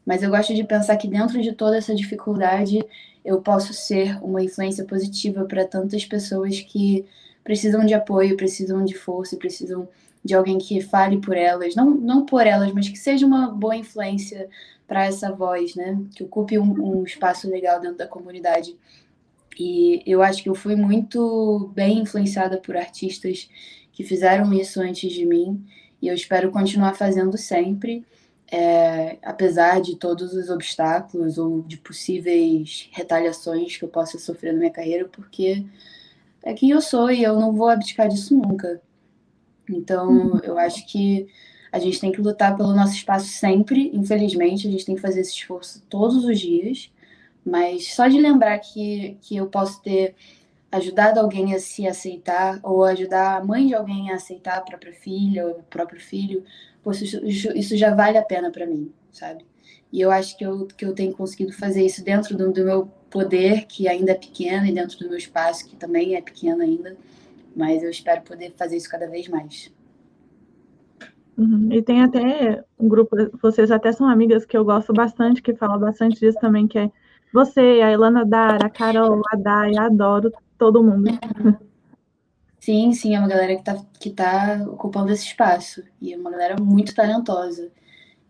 [0.06, 2.84] Mas eu gosto de pensar que dentro de toda essa dificuldade,
[3.23, 7.06] eu posso ser uma influência positiva para tantas pessoas que
[7.44, 9.88] precisam de apoio, precisam de força, precisam
[10.23, 13.75] de alguém que fale por elas, não, não por elas, mas que seja uma boa
[13.75, 14.50] influência
[14.88, 15.98] para essa voz, né?
[16.15, 18.75] Que ocupe um, um espaço legal dentro da comunidade.
[19.58, 23.50] E eu acho que eu fui muito bem influenciada por artistas
[24.00, 25.62] que fizeram isso antes de mim,
[26.02, 28.06] e eu espero continuar fazendo sempre,
[28.50, 34.60] é, apesar de todos os obstáculos ou de possíveis retaliações que eu possa sofrer na
[34.60, 35.65] minha carreira, porque
[36.41, 38.81] é quem eu sou e eu não vou abdicar disso nunca.
[39.69, 41.27] Então, eu acho que
[41.71, 45.21] A gente tem que lutar pelo nosso espaço sempre, infelizmente, a gente tem que fazer
[45.21, 46.91] esse esforço todos os dias.
[47.45, 50.15] Mas só de lembrar que, que eu posso ter
[50.72, 54.94] ajudado alguém a se aceitar, ou ajudar a mãe de alguém a aceitar a própria
[54.94, 56.44] filha, ou o próprio filho,
[56.92, 59.46] isso, isso já vale a pena para mim, sabe?
[59.92, 62.88] E eu acho que eu, que eu tenho conseguido fazer isso dentro do, do meu
[63.10, 66.96] poder, que ainda é pequeno, e dentro do meu espaço, que também é pequeno ainda.
[67.56, 69.74] Mas eu espero poder fazer isso cada vez mais.
[71.36, 71.70] Uhum.
[71.72, 75.78] E tem até um grupo, vocês até são amigas que eu gosto bastante, que fala
[75.78, 76.92] bastante disso também, que é
[77.34, 81.10] você, a Elana Dara, a Carol, a Dai, adoro todo mundo.
[82.60, 85.81] Sim, sim, é uma galera que tá, que tá ocupando esse espaço.
[85.99, 87.71] E é uma galera muito talentosa.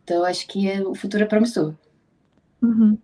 [0.04, 1.74] Então, acho que o futuro é promissor.
[2.62, 2.98] Uhum.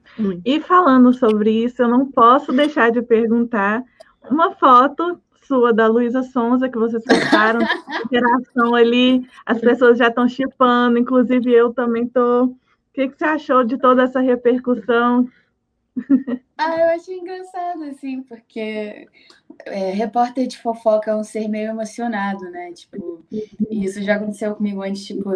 [0.46, 3.84] E falando sobre isso, eu não posso deixar de perguntar
[4.30, 7.60] uma foto sua da Luísa Sonza que vocês postaram,
[8.06, 12.46] interação ali, as pessoas já estão chipando, inclusive eu também tô.
[12.46, 12.58] O
[12.94, 15.28] que, que você achou de toda essa repercussão?
[16.58, 19.10] Ah, eu achei engraçado, assim, porque
[19.66, 22.72] é, repórter de fofoca é um ser meio emocionado, né?
[22.72, 25.32] Tipo, e isso já aconteceu comigo antes, tipo,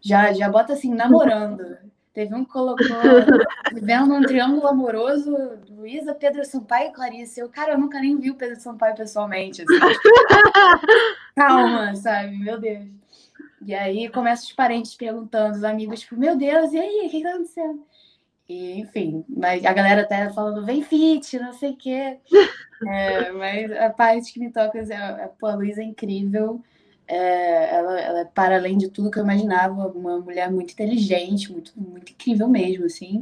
[0.00, 1.76] já, já bota assim, namorando.
[2.14, 2.86] Teve um que colocou,
[3.72, 5.34] vivendo um triângulo amoroso,
[5.68, 7.40] Luísa, Pedro Sampaio e Clarice.
[7.40, 9.62] Eu, cara, eu nunca nem vi o Pedro Sampaio pessoalmente.
[9.62, 9.72] Assim.
[11.34, 12.36] Calma, sabe?
[12.36, 12.86] Meu Deus.
[13.64, 17.22] E aí começa os parentes perguntando, os amigos, tipo, meu Deus, e aí, o que
[17.22, 17.82] tá acontecendo?
[18.52, 22.18] E, enfim, mas a galera até falando, vem fit, não sei o quê.
[22.84, 26.60] É, mas a parte que me toca é, é pô, a Luísa é incrível.
[27.06, 31.52] É, ela, ela é, para além de tudo que eu imaginava, uma mulher muito inteligente,
[31.52, 33.20] muito, muito incrível mesmo, assim.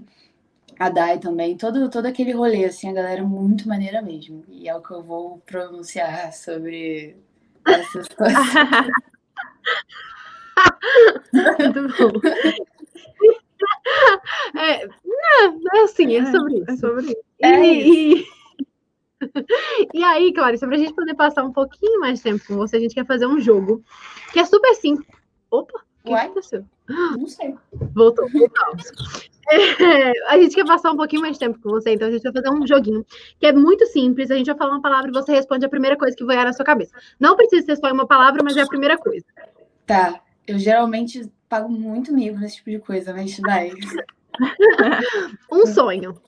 [0.79, 4.43] A Dai também, todo, todo aquele rolê, assim, a galera é muito maneira mesmo.
[4.49, 7.19] E é o que eu vou pronunciar sobre
[7.67, 8.39] essas coisas.
[11.59, 12.65] muito bom.
[14.57, 16.71] É, é, assim, é sobre isso.
[16.71, 17.17] É sobre isso.
[17.41, 18.27] E, é isso.
[18.37, 18.41] E...
[19.93, 22.81] E aí, Clarice, para a gente poder passar um pouquinho mais tempo com você, a
[22.81, 23.85] gente quer fazer um jogo
[24.33, 25.07] que é super simples.
[25.51, 26.65] Opa, o que aconteceu?
[26.89, 27.55] Não sei.
[27.95, 28.91] Voltou, voltamos.
[29.53, 32.33] É, a gente quer passar um pouquinho mais tempo com você, então a gente vai
[32.33, 33.05] fazer um joguinho
[33.37, 34.31] que é muito simples.
[34.31, 36.53] A gente vai falar uma palavra e você responde a primeira coisa que vier na
[36.53, 36.93] sua cabeça.
[37.19, 39.27] Não precisa ser só uma palavra, mas é a primeira coisa.
[39.87, 40.21] Tá.
[40.47, 43.73] Eu geralmente pago muito mico nesse tipo de coisa, mas vai.
[45.53, 46.23] um sonho.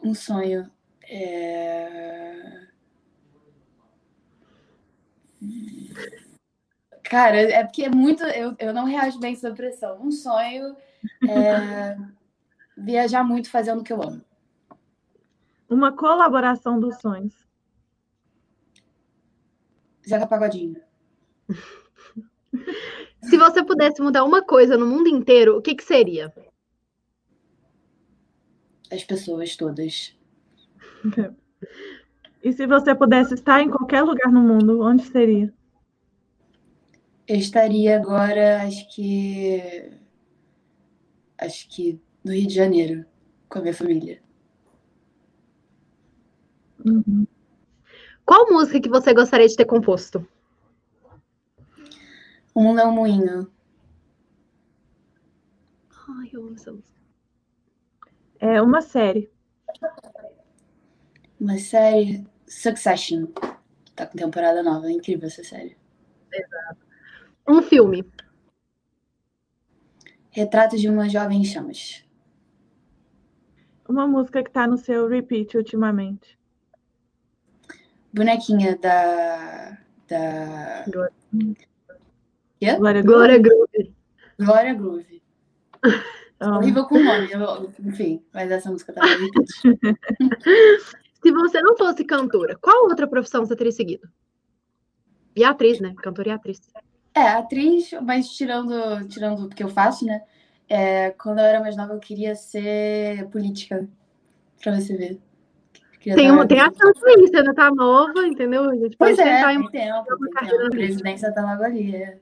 [0.00, 0.70] Um sonho.
[1.08, 2.68] É...
[7.04, 8.22] Cara, é porque é muito.
[8.24, 9.98] Eu, eu não reajo bem sob pressão.
[10.00, 10.76] Um sonho
[11.26, 11.96] é
[12.76, 14.22] viajar muito fazendo o que eu amo.
[15.70, 17.34] Uma colaboração dos sonhos.
[20.06, 20.76] Zeca Pagodinho.
[23.22, 26.32] Se você pudesse mudar uma coisa no mundo inteiro, o que, que seria?
[28.90, 30.14] As pessoas todas.
[32.42, 35.54] E se você pudesse estar em qualquer lugar no mundo, onde seria?
[37.28, 39.92] Eu estaria agora, acho que.
[41.38, 43.06] Acho que no Rio de Janeiro,
[43.48, 44.20] com a minha família.
[46.84, 47.26] Uhum.
[48.24, 50.26] Qual música que você gostaria de ter composto?
[52.54, 53.50] O Mundo é um Moinho.
[56.08, 57.00] Ai, eu amo essa música.
[58.38, 59.30] É uma série.
[61.40, 63.26] Uma série Succession.
[63.96, 64.88] Tá com temporada nova.
[64.88, 65.76] É incrível essa série.
[66.32, 66.86] Exato.
[67.48, 68.04] Um filme.
[70.30, 72.04] Retrato de uma jovem em chamas.
[73.88, 76.38] Uma música que tá no seu repeat ultimamente.
[78.12, 79.78] Bonequinha da.
[80.08, 80.84] da...
[82.62, 82.78] Yeah?
[82.78, 83.92] Glória, Glória Groove.
[84.38, 85.22] Glória Groove.
[86.40, 86.46] Oh.
[86.58, 87.28] Horrível com o nome,
[87.80, 89.44] enfim, mas essa música tá muito.
[91.22, 94.08] Se você não fosse cantora, qual outra profissão você teria seguido?
[95.34, 95.94] E atriz, né?
[96.02, 96.60] Cantora e atriz.
[97.14, 100.22] É, atriz, mas tirando, tirando o que eu faço, né?
[100.68, 103.88] É, quando eu era mais nova, eu queria ser política,
[104.62, 105.20] pra você ver.
[106.00, 108.68] tem, uma, tem a chance aí, você ainda tá nova, entendeu?
[108.68, 109.70] A gente pois pode é, tem em...
[109.70, 110.66] tempo, tem tempo.
[110.66, 112.18] A presidência tá logo ali, é.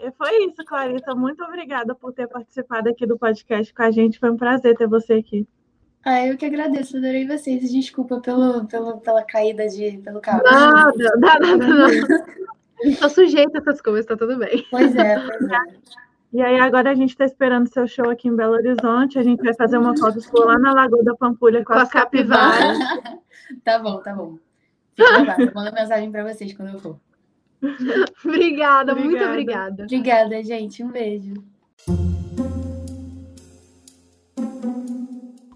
[0.00, 1.14] E foi isso, Clarissa.
[1.14, 4.18] Muito obrigada por ter participado aqui do podcast com a gente.
[4.18, 5.46] Foi um prazer ter você aqui.
[6.04, 7.72] Ah, eu que agradeço, adorei vocês.
[7.72, 10.42] Desculpa pelo, pelo, pela caída de, pelo carro.
[10.44, 12.26] Nada, nada, nada.
[12.82, 14.66] Estou sujeita a essas coisas, tá tudo bem.
[14.70, 15.58] Pois é, pois é.
[16.34, 19.18] E aí, agora a gente está esperando seu show aqui em Belo Horizonte.
[19.18, 21.88] A gente vai fazer uma foto sua lá na Lagoa da Pampulha com, com as
[21.88, 22.76] capivaras.
[23.64, 24.36] tá bom, tá bom.
[24.96, 26.98] Fica lá, mando mensagem para vocês quando eu for.
[28.24, 29.84] obrigada, muito Obrigada.
[29.84, 30.42] obrigada.
[30.42, 30.82] Gente.
[30.82, 31.34] Um beijo.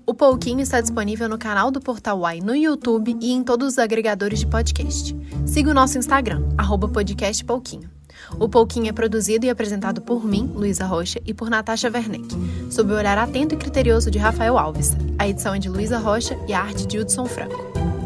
[0.07, 3.79] O Pouquinho está disponível no canal do Portal Uai no YouTube e em todos os
[3.79, 5.15] agregadores de podcast.
[5.47, 7.91] Siga o nosso Instagram, arroba podcast Pouquinho.
[8.39, 12.29] O Pouquinho é produzido e apresentado por mim, Luísa Rocha, e por Natasha Werneck,
[12.71, 14.97] sob o olhar atento e criterioso de Rafael Alves.
[15.19, 17.98] A edição é de Luísa Rocha e a arte de Hudson Franco.